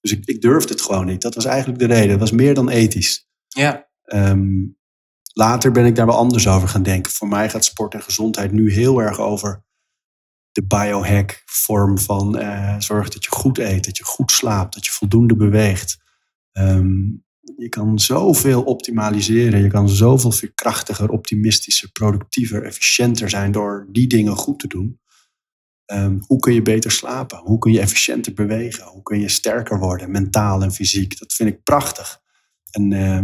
[0.00, 1.22] dus ik, ik durfde het gewoon niet.
[1.22, 2.10] Dat was eigenlijk de reden.
[2.10, 3.28] Het was meer dan ethisch.
[3.48, 3.88] Ja.
[4.04, 4.76] Um,
[5.32, 7.12] later ben ik daar wel anders over gaan denken.
[7.12, 9.64] Voor mij gaat sport en gezondheid nu heel erg over
[10.52, 14.84] de biohack vorm van uh, zorg dat je goed eet, dat je goed slaapt, dat
[14.86, 16.02] je voldoende beweegt.
[16.52, 17.24] Um,
[17.56, 24.36] je kan zoveel optimaliseren, je kan zoveel veerkrachtiger, optimistischer, productiever, efficiënter zijn door die dingen
[24.36, 25.00] goed te doen.
[25.86, 27.38] Um, hoe kun je beter slapen?
[27.38, 28.84] Hoe kun je efficiënter bewegen?
[28.84, 31.18] Hoe kun je sterker worden, mentaal en fysiek?
[31.18, 32.20] Dat vind ik prachtig.
[32.70, 33.20] En uh,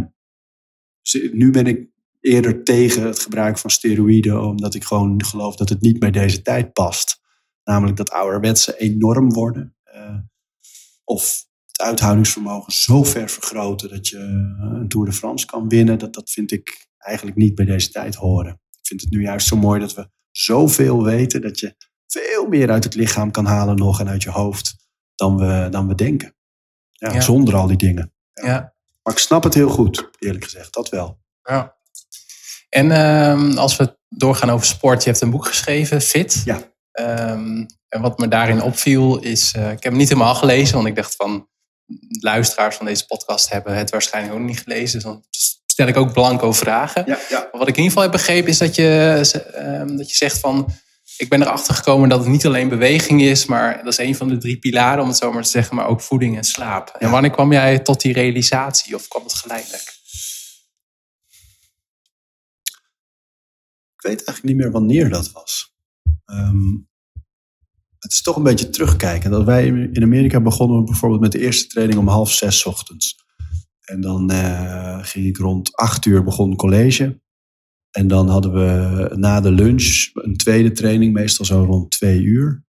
[1.31, 1.89] nu ben ik
[2.19, 6.41] eerder tegen het gebruik van steroïden, omdat ik gewoon geloof dat het niet bij deze
[6.41, 7.21] tijd past.
[7.63, 9.75] Namelijk dat ouderwetse enorm worden.
[9.95, 10.17] Uh,
[11.03, 15.99] of het uithoudingsvermogen zo ver vergroten dat je een Tour de France kan winnen.
[15.99, 18.61] Dat, dat vind ik eigenlijk niet bij deze tijd horen.
[18.71, 21.75] Ik vind het nu juist zo mooi dat we zoveel weten dat je
[22.11, 24.75] veel meer uit het lichaam kan halen nog en uit je hoofd
[25.15, 26.35] dan we, dan we denken.
[26.91, 28.13] Ja, Zonder al die dingen.
[28.33, 28.73] Ja.
[29.03, 31.19] Maar ik snap het heel goed, eerlijk gezegd, dat wel.
[31.43, 31.75] Ja.
[32.69, 36.41] En uh, als we doorgaan over sport, je hebt een boek geschreven, Fit.
[36.45, 36.61] Ja.
[36.91, 40.87] Um, en wat me daarin opviel is, uh, ik heb hem niet helemaal gelezen, want
[40.87, 41.49] ik dacht van,
[42.19, 44.93] luisteraars van deze podcast hebben het waarschijnlijk ook niet gelezen.
[44.93, 45.23] Dus dan
[45.65, 47.03] stel ik ook blanco vragen.
[47.05, 47.49] Ja, ja.
[47.51, 49.19] wat ik in ieder geval heb begrepen is dat je,
[49.55, 50.73] uh, dat je zegt van,
[51.21, 54.27] ik ben erachter gekomen dat het niet alleen beweging is, maar dat is een van
[54.27, 56.95] de drie pilaren, om het zo maar te zeggen, maar ook voeding en slaap.
[56.99, 59.99] En wanneer kwam jij tot die realisatie of kwam het geleidelijk?
[63.93, 65.73] Ik weet eigenlijk niet meer wanneer dat was.
[66.25, 66.89] Um,
[67.99, 69.31] het is toch een beetje terugkijken.
[69.31, 73.15] Dat wij in Amerika begonnen bijvoorbeeld met de eerste training om half zes ochtends.
[73.81, 77.20] En dan uh, ging ik rond acht uur begon college.
[77.91, 82.65] En dan hadden we na de lunch een tweede training, meestal zo rond twee uur.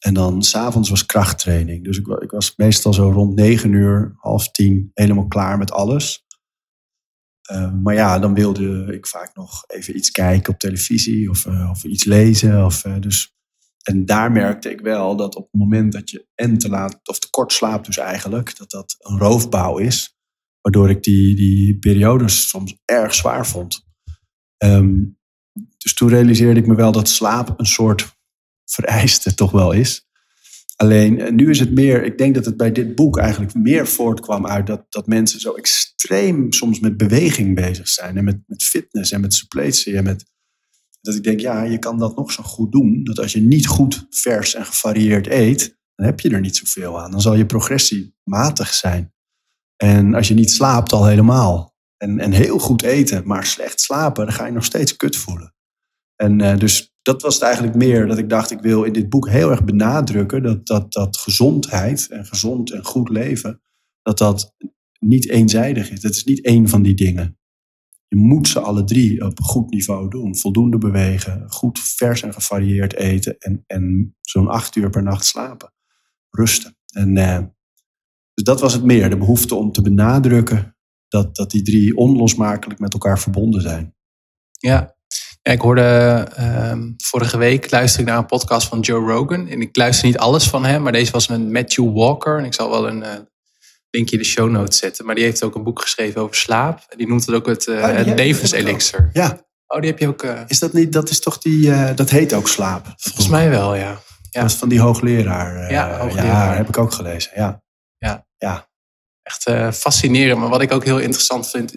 [0.00, 1.84] En dan s'avonds was krachttraining.
[1.84, 6.24] Dus ik, ik, was meestal zo rond negen uur, half tien, helemaal klaar met alles.
[7.52, 11.70] Uh, maar ja, dan wilde ik vaak nog even iets kijken op televisie of, uh,
[11.70, 12.64] of iets lezen.
[12.64, 13.34] Of, uh, dus,
[13.82, 17.18] en daar merkte ik wel dat op het moment dat je en te laat of
[17.18, 20.16] te kort slaapt, dus eigenlijk, dat dat een roofbouw is.
[20.60, 23.85] Waardoor ik die, die periodes soms erg zwaar vond.
[24.58, 25.18] Um,
[25.78, 28.16] dus toen realiseerde ik me wel dat slaap een soort
[28.64, 30.06] vereiste toch wel is.
[30.76, 33.86] Alleen eh, nu is het meer, ik denk dat het bij dit boek eigenlijk meer
[33.86, 38.16] voortkwam uit dat, dat mensen zo extreem soms met beweging bezig zijn.
[38.16, 39.96] En met, met fitness en met suppletie.
[39.96, 40.24] En met,
[41.00, 43.04] dat ik denk, ja, je kan dat nog zo goed doen.
[43.04, 47.00] Dat als je niet goed vers en gevarieerd eet, dan heb je er niet zoveel
[47.00, 47.10] aan.
[47.10, 49.14] Dan zal je progressie matig zijn.
[49.76, 51.75] En als je niet slaapt, al helemaal.
[51.96, 55.54] En, en heel goed eten, maar slecht slapen, dan ga je nog steeds kut voelen.
[56.16, 59.08] En uh, dus dat was het eigenlijk meer dat ik dacht, ik wil in dit
[59.08, 63.62] boek heel erg benadrukken dat, dat, dat gezondheid en gezond en goed leven,
[64.02, 64.54] dat dat
[64.98, 66.00] niet eenzijdig is.
[66.00, 67.38] Dat is niet één van die dingen.
[68.08, 70.36] Je moet ze alle drie op een goed niveau doen.
[70.36, 75.72] Voldoende bewegen, goed vers en gevarieerd eten en, en zo'n acht uur per nacht slapen.
[76.30, 76.76] Rusten.
[76.92, 77.38] En, uh,
[78.34, 80.75] dus dat was het meer, de behoefte om te benadrukken
[81.08, 83.94] dat, dat die drie onlosmakelijk met elkaar verbonden zijn.
[84.50, 84.96] Ja,
[85.52, 89.48] ik hoorde uh, vorige week luisterde ik naar een podcast van Joe Rogan.
[89.48, 92.38] En ik luister niet alles van hem, maar deze was met Matthew Walker.
[92.38, 93.08] En ik zal wel een uh,
[93.90, 95.06] linkje in de show notes zetten.
[95.06, 96.84] Maar die heeft ook een boek geschreven over slaap.
[96.88, 99.10] En die noemt het ook het, uh, oh, het levenselixer.
[99.12, 99.44] Ja.
[99.66, 100.22] Oh, die heb je ook.
[100.46, 102.94] Is dat niet, dat is toch die, dat heet ook slaap?
[102.96, 104.00] Volgens mij wel, ja.
[104.30, 104.40] ja.
[104.40, 105.70] Dat is van die hoogleraar.
[105.70, 106.50] ja, hoogleraar.
[106.50, 107.62] Ja, heb ik ook gelezen, ja.
[107.98, 108.26] Ja.
[108.36, 108.65] ja.
[109.26, 109.42] Echt
[109.76, 110.40] fascinerend.
[110.40, 111.72] Maar wat ik ook heel interessant vind,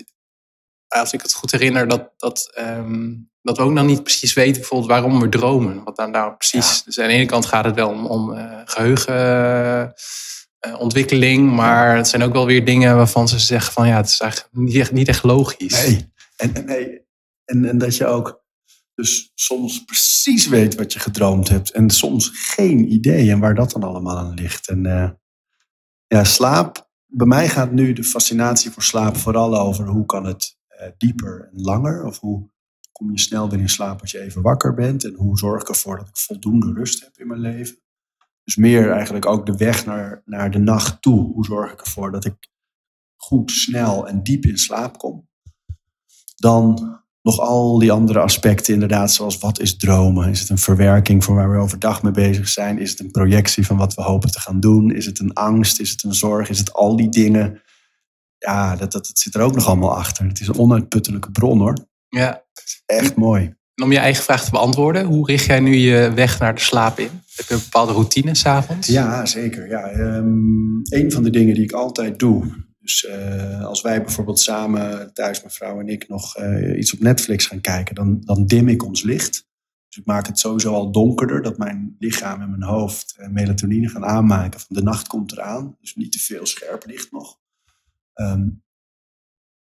[0.87, 4.61] als ik het goed herinner, dat, dat um, dat we ook nog niet precies weten
[4.61, 5.83] bijvoorbeeld waarom we dromen.
[5.83, 6.83] Wat dan nou precies.
[6.83, 12.07] Dus aan de ene kant gaat het wel om, om uh, geheugenontwikkeling, uh, maar het
[12.07, 14.91] zijn ook wel weer dingen waarvan ze zeggen van ja, het is eigenlijk niet echt,
[14.91, 15.85] niet echt logisch.
[15.85, 16.11] Nee.
[16.35, 17.07] En, en, nee.
[17.45, 18.43] En, en dat je ook
[18.95, 23.71] dus soms precies weet wat je gedroomd hebt en soms geen idee en waar dat
[23.71, 24.67] dan allemaal aan ligt.
[24.67, 25.09] En uh,
[26.07, 26.88] ja, slaap.
[27.11, 30.57] Bij mij gaat nu de fascinatie voor slaap vooral over hoe kan het
[30.97, 32.49] dieper en langer of hoe
[32.91, 35.03] kom je snel weer in slaap als je even wakker bent?
[35.03, 37.77] En hoe zorg ik ervoor dat ik voldoende rust heb in mijn leven?
[38.43, 41.33] Dus meer eigenlijk ook de weg naar, naar de nacht toe.
[41.33, 42.49] Hoe zorg ik ervoor dat ik
[43.15, 45.27] goed, snel en diep in slaap kom?
[46.35, 46.99] Dan
[47.29, 50.29] nog al die andere aspecten, inderdaad, zoals wat is dromen?
[50.29, 52.79] Is het een verwerking van waar we overdag mee bezig zijn?
[52.79, 54.91] Is het een projectie van wat we hopen te gaan doen?
[54.91, 55.79] Is het een angst?
[55.79, 56.49] Is het een zorg?
[56.49, 57.61] Is het al die dingen?
[58.37, 60.25] Ja, dat, dat, dat zit er ook nog allemaal achter.
[60.25, 61.77] Het is een onuitputtelijke bron hoor.
[62.09, 62.43] Ja.
[62.85, 63.43] Echt mooi.
[63.75, 66.61] En om je eigen vraag te beantwoorden, hoe richt jij nu je weg naar de
[66.61, 67.09] slaap in?
[67.35, 68.87] Heb je een bepaalde routine s'avonds?
[68.87, 69.69] Ja, zeker.
[69.69, 72.67] Ja, um, een van de dingen die ik altijd doe.
[72.89, 76.99] Dus uh, als wij bijvoorbeeld samen thuis, mijn vrouw en ik, nog uh, iets op
[76.99, 79.47] Netflix gaan kijken, dan, dan dim ik ons licht.
[79.87, 83.89] Dus ik maak het sowieso al donkerder, dat mijn lichaam en mijn hoofd uh, melatonine
[83.89, 85.75] gaan aanmaken van de nacht komt eraan.
[85.79, 87.39] Dus niet te veel scherp licht nog.
[88.13, 88.63] Um,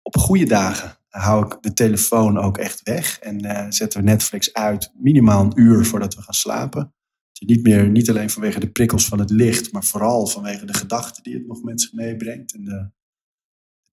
[0.03, 4.53] op goede dagen hou ik de telefoon ook echt weg en uh, zetten we Netflix
[4.53, 6.95] uit minimaal een uur voordat we gaan slapen.
[7.33, 10.75] je niet, meer, niet alleen vanwege de prikkels van het licht, maar vooral vanwege de
[10.75, 12.95] gedachten die het nog met zich meebrengt en de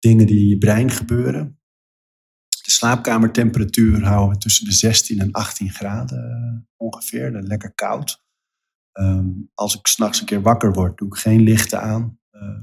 [0.04, 1.60] dingen die in je brein gebeuren.
[2.47, 7.32] De slaapkamertemperatuur houden we tussen de 16 en 18 graden eh, ongeveer.
[7.32, 8.24] Lekker koud.
[8.91, 12.20] Ehm, als ik s'nachts een keer wakker word, doe ik geen lichten aan.
[12.32, 12.60] Uh,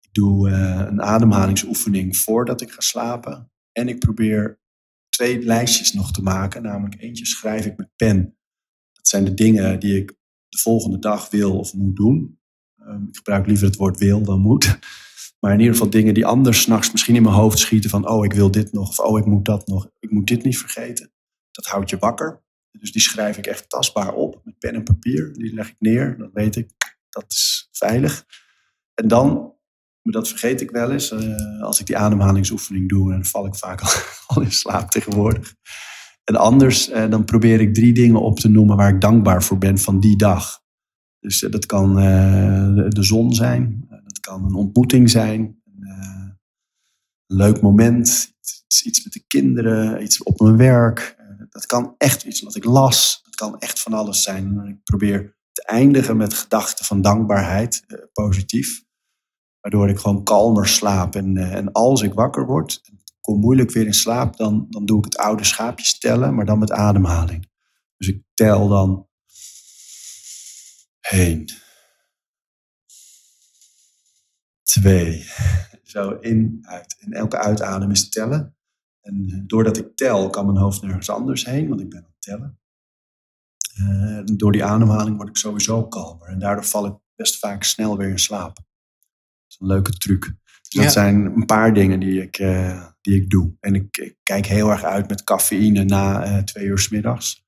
[0.00, 3.52] ik doe uh, een ademhalingsoefening voordat ik ga slapen.
[3.72, 4.60] En ik probeer
[5.08, 6.62] twee lijstjes nog te maken.
[6.62, 8.36] Namelijk eentje schrijf ik met pen.
[8.92, 10.08] Dat zijn de dingen die ik
[10.48, 12.38] de volgende dag wil of moet doen.
[12.76, 14.78] Um, ik gebruik liever het woord wil dan moet.
[15.40, 18.24] Maar in ieder geval dingen die anders s'nachts misschien in mijn hoofd schieten van oh
[18.24, 19.90] ik wil dit nog of oh ik moet dat nog.
[19.98, 21.12] Ik moet dit niet vergeten.
[21.50, 22.42] Dat houdt je wakker.
[22.70, 25.32] Dus die schrijf ik echt tastbaar op met pen en papier.
[25.32, 26.18] Die leg ik neer.
[26.18, 26.70] Dan weet ik,
[27.08, 28.24] dat is veilig.
[28.94, 29.54] En dan,
[30.02, 33.54] maar dat vergeet ik wel eens, uh, als ik die ademhalingsoefening doe, dan val ik
[33.54, 33.80] vaak
[34.26, 35.54] al, in slaap tegenwoordig.
[36.24, 39.58] En anders, uh, dan probeer ik drie dingen op te noemen waar ik dankbaar voor
[39.58, 40.60] ben van die dag.
[41.20, 43.88] Dus uh, dat kan de zon zijn,
[44.20, 46.38] dat kan een ontmoeting zijn, een
[47.26, 51.18] leuk moment, iets, iets met de kinderen, iets op mijn werk,
[51.50, 53.20] dat kan echt iets wat ik las.
[53.24, 54.66] Dat kan echt van alles zijn.
[54.66, 58.84] Ik probeer te eindigen met gedachten van dankbaarheid, eh, positief.
[59.60, 61.14] Waardoor ik gewoon kalmer slaap.
[61.14, 62.80] En, eh, en als ik wakker word,
[63.20, 66.58] kom moeilijk weer in slaap, dan, dan doe ik het oude schaapjes tellen, maar dan
[66.58, 67.48] met ademhaling.
[67.96, 69.08] Dus ik tel dan
[71.00, 71.50] heen.
[74.70, 75.24] Twee.
[75.82, 76.96] Zo in, uit.
[76.98, 78.56] En elke uitadem is tellen.
[79.00, 82.04] En eh, doordat ik tel, kan mijn hoofd nergens anders heen, want ik ben aan
[82.04, 82.58] het tellen.
[83.80, 86.28] Uh, door die ademhaling word ik sowieso kalmer.
[86.28, 88.54] En daardoor val ik best vaak snel weer in slaap.
[88.54, 88.64] Dat
[89.48, 90.34] is een leuke truc.
[90.68, 93.56] Dus dat zijn een paar dingen die ik, uh, die ik doe.
[93.60, 97.46] En ik, ik, kijk heel erg uit met cafeïne na uh, twee uur s middags.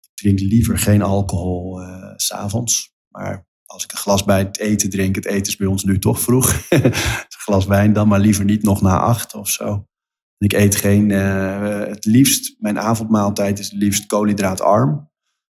[0.00, 1.80] Ik drink liever geen alcohol
[2.16, 2.94] s s'avonds.
[3.08, 5.98] Maar als ik een glas bij het eten drink, het eten is bij ons nu
[5.98, 6.52] toch vroeg.
[6.70, 6.92] een
[7.28, 9.86] glas wijn dan, maar liever niet nog na acht of zo.
[10.38, 15.10] Ik eet geen, uh, het liefst, mijn avondmaaltijd is het liefst koolhydraatarm.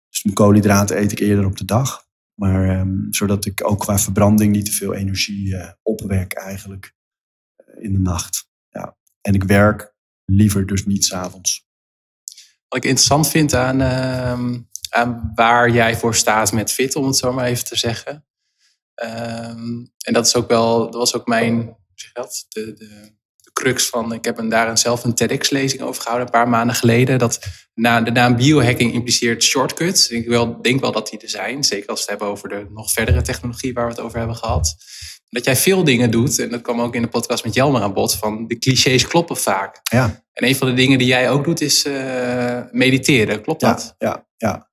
[0.09, 2.07] Dus mijn koolhydraten eet ik eerder op de dag.
[2.35, 6.95] Maar um, zodat ik ook qua verbranding niet te veel energie uh, opwek eigenlijk
[7.57, 8.49] uh, in de nacht.
[8.69, 8.97] Ja.
[9.21, 9.95] En ik werk
[10.25, 11.67] liever dus niet s'avonds.
[12.69, 14.59] Wat ik interessant vind aan, uh,
[14.93, 18.27] aan waar jij voor staat met fit, om het zo maar even te zeggen.
[18.95, 23.13] Ehm, en dat is ook wel, dat was ook mijn, zeg dat, de, de
[23.53, 24.13] crux van.
[24.13, 27.19] Ik heb een, daar zelf een TEDx-lezing over gehouden een paar maanden geleden.
[27.19, 27.41] Dat
[27.75, 30.09] na, de naam biohacking impliceert shortcuts.
[30.09, 31.65] Ik wel, denk wel dat die er zijn.
[31.65, 34.37] Zeker als we het hebben over de nog verdere technologie waar we het over hebben
[34.37, 34.77] gehad.
[35.29, 37.93] Dat jij veel dingen doet, en dat kwam ook in de podcast met Jelmer aan
[37.93, 39.81] bod, van de clichés kloppen vaak.
[39.83, 40.25] Ja.
[40.33, 43.43] En een van de dingen die jij ook doet is uh, mediteren.
[43.43, 43.95] Klopt dat?
[43.99, 44.72] Ja, ja,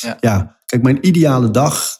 [0.00, 0.16] ja.
[0.20, 0.60] ja.
[0.64, 1.98] Kijk, mijn ideale dag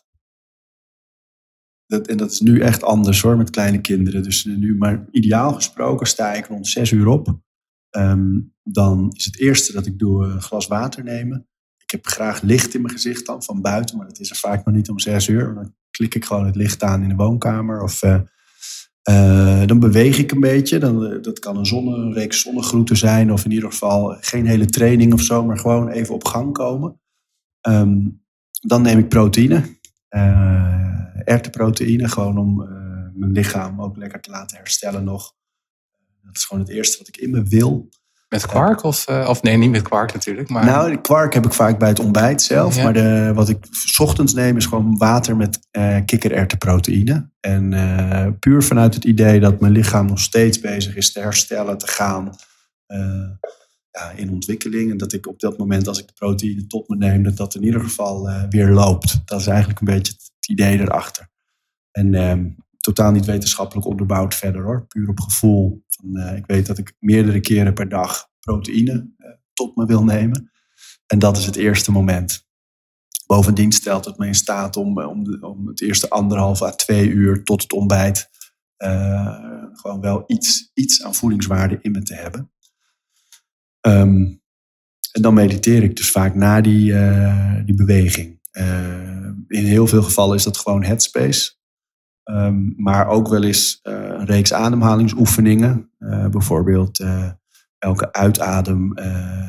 [1.88, 4.22] dat, en dat is nu echt anders hoor, met kleine kinderen.
[4.22, 7.40] Dus nu, maar ideaal gesproken sta ik rond zes uur op.
[7.96, 11.48] Um, dan is het eerste dat ik doe een glas water nemen.
[11.78, 13.96] Ik heb graag licht in mijn gezicht dan, van buiten.
[13.96, 15.54] Maar dat is er vaak nog niet om zes uur.
[15.54, 17.82] Dan klik ik gewoon het licht aan in de woonkamer.
[17.82, 18.20] Of uh,
[19.10, 20.78] uh, dan beweeg ik een beetje.
[20.78, 23.32] Dan, dat kan een, zonne, een reeks zonnegroeten zijn.
[23.32, 25.44] Of in ieder geval geen hele training of zo.
[25.44, 27.00] Maar gewoon even op gang komen.
[27.68, 28.22] Um,
[28.60, 29.62] dan neem ik proteïne
[30.10, 32.68] uh, erwtenproteïne, gewoon om uh,
[33.12, 35.34] mijn lichaam ook lekker te laten herstellen nog.
[36.22, 37.88] Dat is gewoon het eerste wat ik in me wil.
[38.28, 40.48] Met kwark of, uh, of nee, niet met kwark natuurlijk.
[40.48, 40.64] Maar...
[40.64, 42.76] Nou, de kwark heb ik vaak bij het ontbijt zelf.
[42.76, 42.82] Ja.
[42.82, 47.30] Maar de, wat ik s ochtends neem is gewoon water met uh, kikkererwtenproteïne.
[47.40, 51.78] En uh, puur vanuit het idee dat mijn lichaam nog steeds bezig is te herstellen,
[51.78, 52.36] te gaan
[53.98, 54.90] ja, in ontwikkeling.
[54.90, 57.54] En dat ik op dat moment, als ik de proteïne tot me neem, dat dat
[57.54, 59.20] in ieder geval uh, weer loopt.
[59.24, 61.28] Dat is eigenlijk een beetje het idee erachter.
[61.90, 64.86] En um, totaal niet wetenschappelijk onderbouwd verder hoor.
[64.86, 65.84] Puur op gevoel.
[65.88, 69.10] Van, uh, ik weet dat ik meerdere keren per dag proteïne
[69.52, 70.50] tot me wil nemen.
[71.06, 72.46] En dat is het eerste moment.
[73.26, 77.08] Bovendien stelt het me in staat om, om, de, om het eerste anderhalf à twee
[77.08, 78.30] uur tot het ontbijt
[79.72, 82.50] gewoon wel iets, iets aan voedingswaarde in me te hebben.
[83.80, 84.38] Um,
[85.12, 88.40] en dan mediteer ik dus vaak na die, uh, die beweging.
[88.52, 91.56] Uh, in heel veel gevallen is dat gewoon headspace.
[92.24, 95.90] Um, maar ook wel eens uh, een reeks ademhalingsoefeningen.
[96.30, 97.04] bijvoorbeeld
[97.78, 98.92] elke uitadem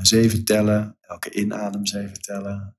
[0.01, 2.77] zeven tellen, elke inadem zeven tellen.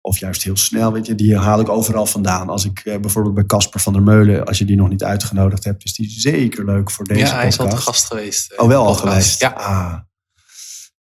[0.00, 2.48] of juist heel snel, weet je, die haal ik overal vandaan.
[2.48, 5.84] Als ik bijvoorbeeld bij Casper van der Meulen, als je die nog niet uitgenodigd hebt,
[5.84, 7.56] is die zeker leuk voor deze ja, podcast.
[7.56, 8.58] Ja, hij is al te gast geweest.
[8.58, 9.40] oh, wel al geweest?
[9.40, 9.48] Ja.
[9.48, 9.98] Ah.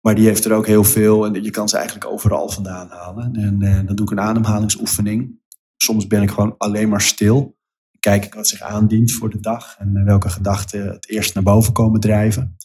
[0.03, 3.35] Maar die heeft er ook heel veel en je kan ze eigenlijk overal vandaan halen.
[3.35, 5.41] En uh, dan doe ik een ademhalingsoefening.
[5.77, 7.57] Soms ben ik gewoon alleen maar stil.
[8.01, 11.73] Kijk ik wat zich aandient voor de dag en welke gedachten het eerst naar boven
[11.73, 12.57] komen drijven.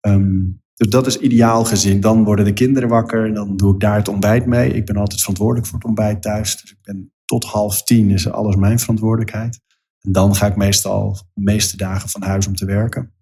[0.00, 0.44] Ehm,
[0.74, 2.00] dus dat is ideaal gezien.
[2.00, 3.34] Dan worden de kinderen wakker.
[3.34, 4.72] Dan doe ik daar het ontbijt mee.
[4.72, 6.60] Ik ben altijd verantwoordelijk voor het ontbijt thuis.
[6.60, 9.60] Dus ik ben tot half tien is alles mijn verantwoordelijkheid.
[10.00, 13.14] En dan ga ik meestal de meeste dagen van huis om te werken.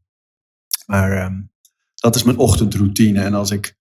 [0.87, 1.41] Maar ehm,
[2.05, 3.23] dat is mijn ochtendroutine.
[3.23, 3.77] En als ik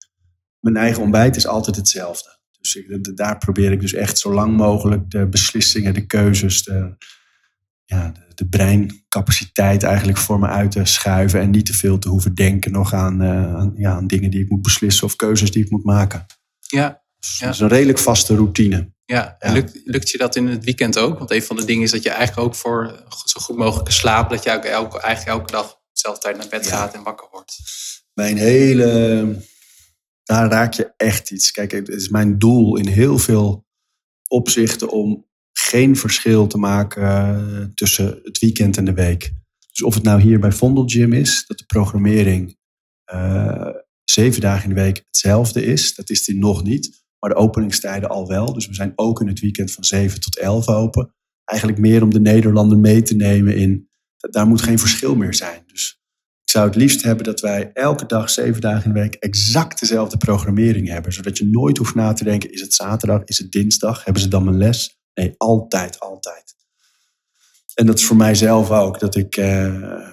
[0.60, 2.38] mijn eigen ontbijt is altijd hetzelfde.
[2.60, 6.96] Dus ik, daar probeer ik dus echt zo lang mogelijk de beslissingen, de keuzes, de,
[7.86, 11.42] ja, de, de, breincapaciteit eigenlijk voor me uit te schuiven.
[11.42, 14.42] En niet te veel te hoeven denken nog aan, uh, aan, ja, aan dingen die
[14.42, 16.26] ik moet beslissen of keuzes die ik moet maken.
[16.60, 17.02] Ja.
[17.20, 18.92] Dus dat is een redelijk vaste routine.
[19.06, 21.18] Ja, en Lukt, lukt je dat in het weekend ook?
[21.18, 24.30] Want een van de dingen is dat je eigenlijk ook voor zo goed mogelijke slaap,
[24.30, 27.58] dat je ook elke, eigenlijk elke dag dezelfde tijd naar bed gaat en wakker wordt.
[28.14, 29.41] Mijn hele.
[30.24, 31.51] Daar raak je echt iets.
[31.51, 33.66] Kijk, het is mijn doel in heel veel
[34.28, 39.34] opzichten om geen verschil te maken eh, tussen het weekend en de week.
[39.72, 42.57] Dus of het nou hier bij Vondel Gym is, dat de programmering
[43.14, 43.70] uh,
[44.03, 47.03] zeven dagen in de week hetzelfde is, dat is die nog niet.
[47.20, 48.53] Maar de openingstijden al wel.
[48.53, 51.14] Dus we zijn ook in het weekend van 7 tot 11 open.
[51.43, 53.89] Eigenlijk meer om de Nederlander mee te nemen in.
[54.18, 55.64] Daar moet geen verschil meer zijn.
[55.68, 56.03] Dus
[56.54, 60.18] zou het liefst hebben dat wij elke dag, zeven dagen in de week, exact dezelfde
[60.18, 61.14] programmering hebben.
[61.14, 64.04] Zodat je nooit hoeft na te denken: is het zaterdag, is het dinsdag?
[64.04, 65.01] Hebben ze dan mijn les?
[65.14, 66.56] Nee, altijd, altijd.
[67.74, 68.99] En dat is voor mijzelf ook.
[68.99, 70.10] Dat ik, uh,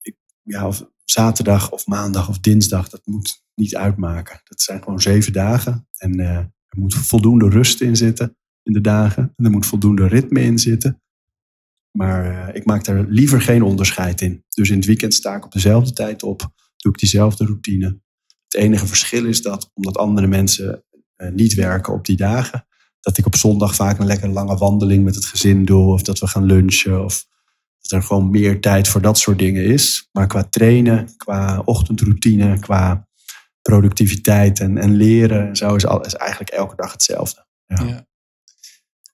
[0.00, 4.40] ik ja, of zaterdag of maandag of dinsdag, dat moet niet uitmaken.
[4.44, 5.88] Dat zijn gewoon zeven dagen.
[5.96, 9.32] En uh, er moet voldoende rust in zitten in de dagen.
[9.36, 11.02] En er moet voldoende ritme in zitten.
[11.90, 14.44] Maar uh, ik maak daar liever geen onderscheid in.
[14.48, 16.40] Dus in het weekend sta ik op dezelfde tijd op.
[16.76, 18.00] Doe ik diezelfde routine.
[18.48, 20.84] Het enige verschil is dat, omdat andere mensen
[21.16, 22.66] uh, niet werken op die dagen,
[23.00, 25.92] dat ik op zondag vaak een lekker lange wandeling met het gezin doe.
[25.92, 27.04] Of dat we gaan lunchen.
[27.04, 27.26] Of
[27.80, 30.08] dat er gewoon meer tijd voor dat soort dingen is.
[30.12, 33.08] Maar qua trainen, qua ochtendroutine, qua
[33.62, 35.56] productiviteit en, en leren.
[35.56, 35.84] Zo is,
[36.14, 37.46] eigenlijk elke dag hetzelfde.
[37.66, 38.08] Ja.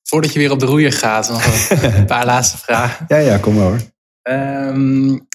[0.07, 3.05] Voordat je weer op de roeier gaat, nog een paar laatste vragen.
[3.09, 3.81] Ja, ja, kom maar hoor.
[4.23, 5.29] Um,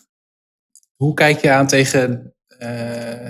[0.95, 2.59] hoe kijk je aan tegen uh,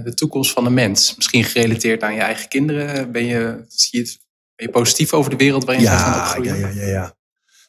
[0.04, 1.16] de toekomst van de mens?
[1.16, 3.12] Misschien gerelateerd aan je eigen kinderen.
[3.12, 4.18] Ben je, zie je,
[4.56, 6.60] ben je positief over de wereld waarin ja, je gaat opgroeien?
[6.60, 7.16] Ja, ja, ja, ja.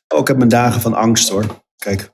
[0.09, 1.65] Oh, ik heb mijn dagen van angst hoor.
[1.77, 2.13] Kijk.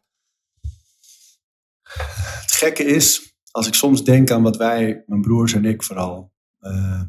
[2.40, 6.32] Het gekke is, als ik soms denk aan wat wij, mijn broers en ik vooral,
[6.60, 7.02] uh,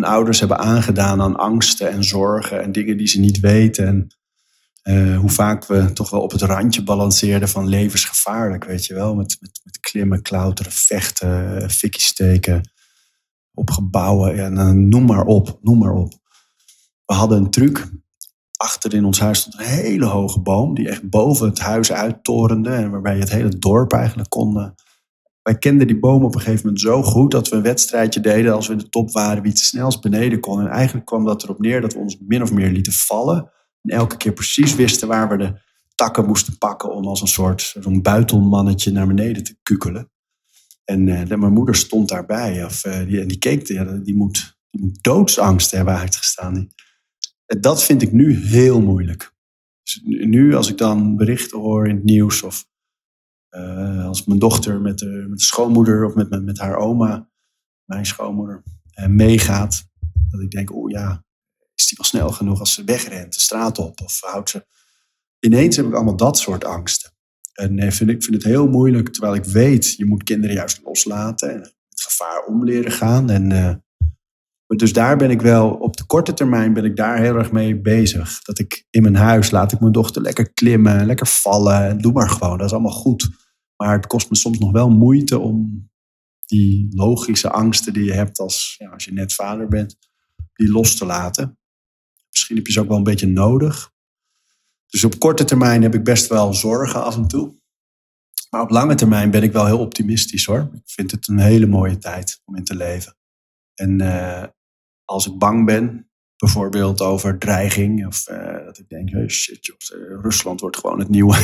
[0.00, 3.86] mijn ouders hebben aangedaan aan angsten en zorgen en dingen die ze niet weten.
[3.86, 4.06] En
[4.94, 9.14] uh, hoe vaak we toch wel op het randje balanceerden van levensgevaarlijk, weet je wel.
[9.14, 12.72] Met, met, met klimmen, klauteren, vechten, fikkie steken,
[13.52, 14.36] op gebouwen.
[14.36, 16.12] Ja, noem maar op, noem maar op.
[17.04, 17.88] We hadden een truc.
[18.56, 22.70] Achter in ons huis stond een hele hoge boom die echt boven het huis uittorende.
[22.70, 24.74] En waarbij je het hele dorp eigenlijk kon,
[25.44, 28.54] wij kenden die boom op een gegeven moment zo goed dat we een wedstrijdje deden
[28.54, 30.60] als we in de top waren wie het snelst beneden kon.
[30.60, 33.50] En eigenlijk kwam dat erop neer dat we ons min of meer lieten vallen.
[33.82, 35.60] En elke keer precies wisten waar we de
[35.94, 40.10] takken moesten pakken om als een soort zo'n buitelmannetje naar beneden te kukelen.
[40.84, 44.58] En uh, mijn moeder stond daarbij of, uh, die, en die keek, ja, die, moet,
[44.70, 46.54] die moet doodsangst hebben uitgestaan.
[46.54, 46.68] Die,
[47.60, 49.34] dat vind ik nu heel moeilijk.
[49.82, 52.66] Dus nu als ik dan berichten hoor in het nieuws of
[53.56, 57.28] uh, als mijn dochter met de, met de schoonmoeder of met, met, haar oma,
[57.84, 58.62] mijn schoonmoeder,
[59.00, 59.88] uh, meegaat.
[60.30, 61.24] Dat ik denk, oh ja,
[61.74, 64.00] is die wel snel genoeg als ze wegrent, de straat op?
[64.00, 64.66] Of houdt ze...
[65.38, 67.12] Ineens heb ik allemaal dat soort angsten.
[67.52, 70.80] En uh, vind ik vind het heel moeilijk, terwijl ik weet, je moet kinderen juist
[70.84, 73.30] loslaten en het gevaar om leren gaan.
[73.30, 73.82] En,
[74.66, 77.80] dus daar ben ik wel, op de korte termijn ben ik daar heel erg mee
[77.80, 78.42] bezig.
[78.42, 81.98] Dat ik in mijn huis laat ik mijn dochter lekker klimmen, lekker vallen.
[81.98, 83.43] Doe maar gewoon, dat is allemaal goed.
[83.84, 85.88] Maar het kost me soms nog wel moeite om
[86.46, 89.98] die logische angsten die je hebt als, ja, als je net vader bent,
[90.54, 91.58] die los te laten.
[92.30, 93.92] Misschien heb je ze ook wel een beetje nodig.
[94.86, 97.54] Dus op korte termijn heb ik best wel zorgen af en toe.
[98.50, 100.70] Maar op lange termijn ben ik wel heel optimistisch hoor.
[100.72, 103.16] Ik vind het een hele mooie tijd om in te leven.
[103.74, 104.44] En uh,
[105.04, 110.20] als ik bang ben, bijvoorbeeld over dreiging, of uh, dat ik denk, hey, shit, joh,
[110.22, 111.36] Rusland wordt gewoon het nieuwe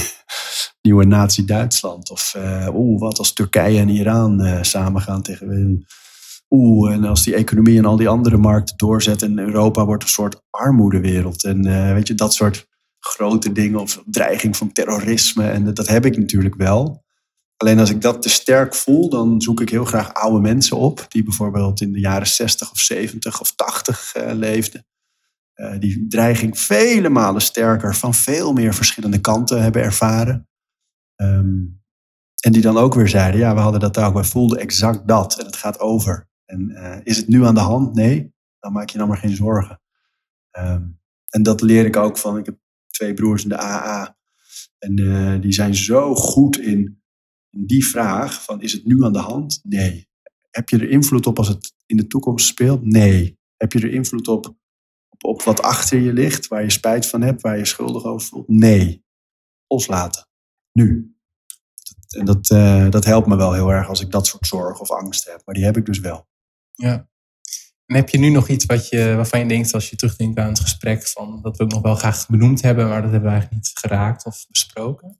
[0.82, 2.10] nieuwe nazi-Duitsland.
[2.10, 5.86] Of uh, oeh, wat als Turkije en Iran uh, samengaan tegen...
[6.50, 9.30] Oeh, en als die economie en al die andere markten doorzetten...
[9.30, 11.44] en Europa wordt een soort armoedewereld.
[11.44, 12.68] En uh, weet je, dat soort
[13.00, 15.50] grote dingen of dreiging van terrorisme.
[15.50, 17.04] En dat heb ik natuurlijk wel.
[17.56, 21.06] Alleen als ik dat te sterk voel, dan zoek ik heel graag oude mensen op...
[21.08, 24.86] die bijvoorbeeld in de jaren 60 of 70 of 80 leefden.
[25.78, 30.49] die dreiging vele malen sterker van veel meer verschillende kanten hebben ervaren.
[31.22, 31.82] Um,
[32.40, 34.14] En die dan ook weer zeiden, ja, we hadden dat ook.
[34.14, 35.38] Wij voelden exact dat.
[35.38, 36.28] En het gaat over.
[36.44, 37.94] En uh, is het nu aan de hand?
[37.94, 38.34] Nee.
[38.58, 39.80] Dan maak je dan maar geen zorgen.
[40.58, 42.58] Um, en dat leer ik ook van, ik heb
[42.90, 44.16] twee broers in de AA.
[44.78, 47.02] En uh, die zijn zo goed in,
[47.50, 49.60] in die vraag van, is het nu aan de hand?
[49.62, 50.08] Nee.
[50.50, 52.84] Heb je er invloed op als het in de toekomst speelt?
[52.84, 53.38] Nee.
[53.56, 54.46] Heb je er invloed op,
[55.08, 58.26] op, op wat achter je ligt, waar je spijt van hebt, waar je schuldig over
[58.28, 58.48] voelt?
[58.48, 59.04] Nee.
[59.66, 60.28] Loslaten.
[60.72, 61.14] Nu.
[62.08, 64.90] En dat, uh, dat helpt me wel heel erg als ik dat soort zorg of
[64.90, 65.42] angst heb.
[65.44, 66.28] Maar die heb ik dus wel.
[66.74, 67.08] Ja.
[67.86, 70.48] En heb je nu nog iets wat je, waarvan je denkt als je terugdenkt aan
[70.48, 73.34] het gesprek, van, dat we ook nog wel graag benoemd hebben, maar dat hebben we
[73.34, 75.19] eigenlijk niet geraakt of besproken?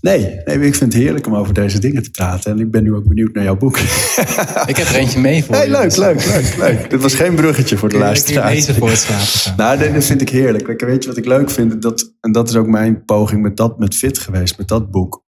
[0.00, 2.52] Nee, nee, ik vind het heerlijk om over deze dingen te praten.
[2.52, 3.78] En ik ben nu ook benieuwd naar jouw boek.
[4.66, 6.90] Ik heb er eentje mee voor hey, Leuk, leuk, leuk, leuk.
[6.90, 8.54] Dit was geen bruggetje voor de luisteraars.
[8.54, 10.80] Deze voor het slapen Nou, dat vind ik heerlijk.
[10.80, 11.82] Weet je wat ik leuk vind?
[11.82, 15.24] Dat, en dat is ook mijn poging met dat met Fit geweest, met dat boek.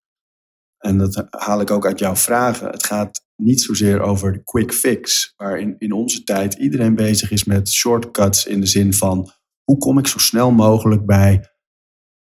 [0.78, 2.70] En dat haal ik ook uit jouw vragen.
[2.70, 7.30] Het gaat niet zozeer over de quick fix, waar in, in onze tijd iedereen bezig
[7.30, 9.30] is met shortcuts in de zin van
[9.64, 11.51] hoe kom ik zo snel mogelijk bij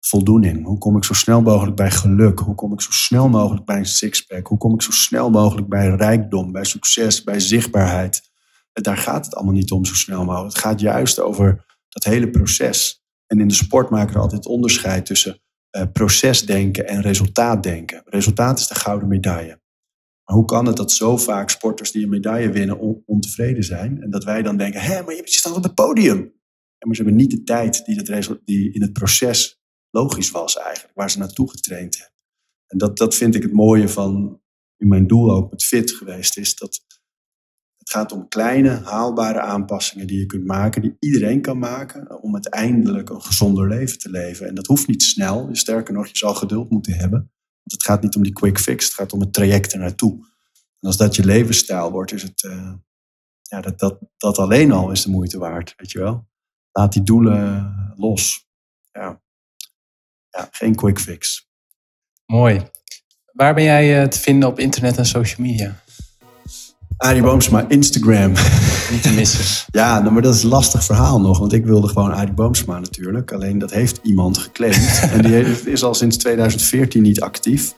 [0.02, 0.66] voldoening?
[0.66, 2.39] Hoe kom ik zo snel mogelijk bij geluk?
[2.39, 4.47] Hoe kom ik zo snel mogelijk bij een sixpack?
[4.47, 8.30] Hoe kom ik zo snel mogelijk bij rijkdom, bij succes, bij zichtbaarheid?
[8.74, 10.54] Daar gaat het allemaal niet om zo snel mogelijk.
[10.54, 13.04] Het gaat juist over dat hele proces.
[13.28, 15.41] En in de sport maken we altijd onderscheid tussen
[15.72, 18.02] uh, procesdenken en resultaatdenken.
[18.06, 19.60] Resultaat is de gouden medaille.
[20.24, 24.02] Maar hoe kan het dat zo vaak sporters die een medaille winnen ontevreden zijn?
[24.02, 26.18] En dat wij dan denken, hé, maar je staat op het podium.
[26.18, 29.61] En maar ze hebben niet de tijd die, het die in het proces
[29.92, 32.16] logisch was eigenlijk, waar ze naartoe getraind hebben.
[32.68, 34.42] En dat, dat vind ik het mooie van,
[34.78, 36.82] mijn doel ook met fit geweest is, dat
[37.78, 42.34] het gaat om kleine, haalbare aanpassingen die je kunt maken, die iedereen kan maken, om
[42.34, 44.48] uiteindelijk een gezonder leven te leven.
[44.48, 47.20] En dat hoeft niet snel, sterker nog, je zal geduld moeten hebben.
[47.20, 50.14] Want het gaat niet om die quick fix, het gaat om het traject ernaartoe.
[50.80, 52.74] En als dat je levensstijl wordt, is het, uh,
[53.42, 56.28] ja, dat, dat, dat alleen al is de moeite waard, weet je wel.
[56.72, 58.50] Laat die doelen los.
[58.92, 59.22] Ja,
[60.32, 61.49] ja geen quick fix.
[62.25, 62.61] Mooi.
[63.32, 65.82] Waar ben jij eh, te vinden op internet en social media?
[66.97, 68.32] Arie Boomsma, Instagram.
[68.91, 69.65] Niet te missen.
[69.71, 71.39] ja, nou, maar dat is een lastig verhaal nog.
[71.39, 73.32] Want ik wilde gewoon Arie Boomsma natuurlijk.
[73.32, 75.01] Alleen dat heeft iemand geclaimd.
[75.13, 77.73] en die is al sinds 2014 niet actief.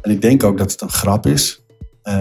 [0.00, 1.64] En ik denk ook dat het een grap is.
[2.04, 2.14] Uh,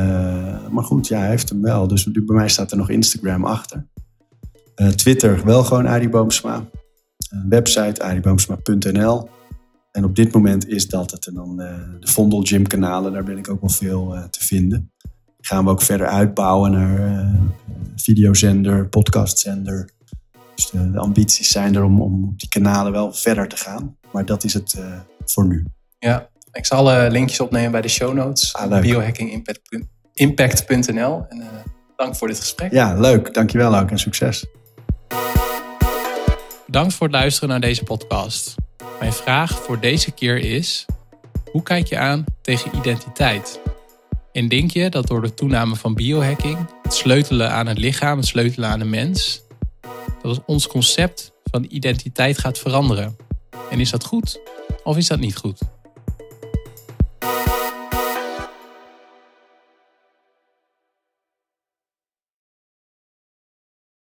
[0.70, 1.88] maar goed, ja, hij heeft hem wel.
[1.88, 3.88] Dus bij mij staat er nog Instagram achter.
[4.76, 6.66] Uh, Twitter wel gewoon Arie Boomsma.
[7.49, 9.30] Website arieboomsma.nl.
[9.92, 11.28] En op dit moment is dat het.
[11.28, 14.92] En dan uh, de Vondel Gym kanalen, daar ben ik ook wel veel te vinden
[15.42, 17.42] gaan we ook verder uitbouwen naar uh,
[17.96, 19.89] videozender, podcastzender.
[20.56, 23.98] Dus de, de, ambities zijn er om, om op die kanalen wel verder te gaan.
[24.12, 25.66] Maar dat is het uh, voor nu.
[26.00, 28.54] Ja, ik zal alle linkjes opnemen bij de show notes.
[28.54, 31.26] Ah, biohackingimpact.nl.
[31.30, 31.46] En uh,
[31.96, 32.72] dank voor dit gesprek.
[32.72, 33.34] Ja, leuk.
[33.34, 34.46] Dankjewel ook en succes.
[36.66, 38.56] Bedankt voor het luisteren naar deze podcast.
[39.00, 40.86] Mijn vraag voor deze keer is:
[41.52, 43.60] hoe kijk je aan tegen identiteit?
[44.32, 48.28] En denk je dat door de toename van biohacking, het sleutelen aan het lichaam, het
[48.28, 49.42] sleutelen aan de mens,
[50.22, 53.16] dat ons concept van identiteit gaat veranderen?
[53.70, 54.40] En is dat goed
[54.84, 55.60] of is dat niet goed?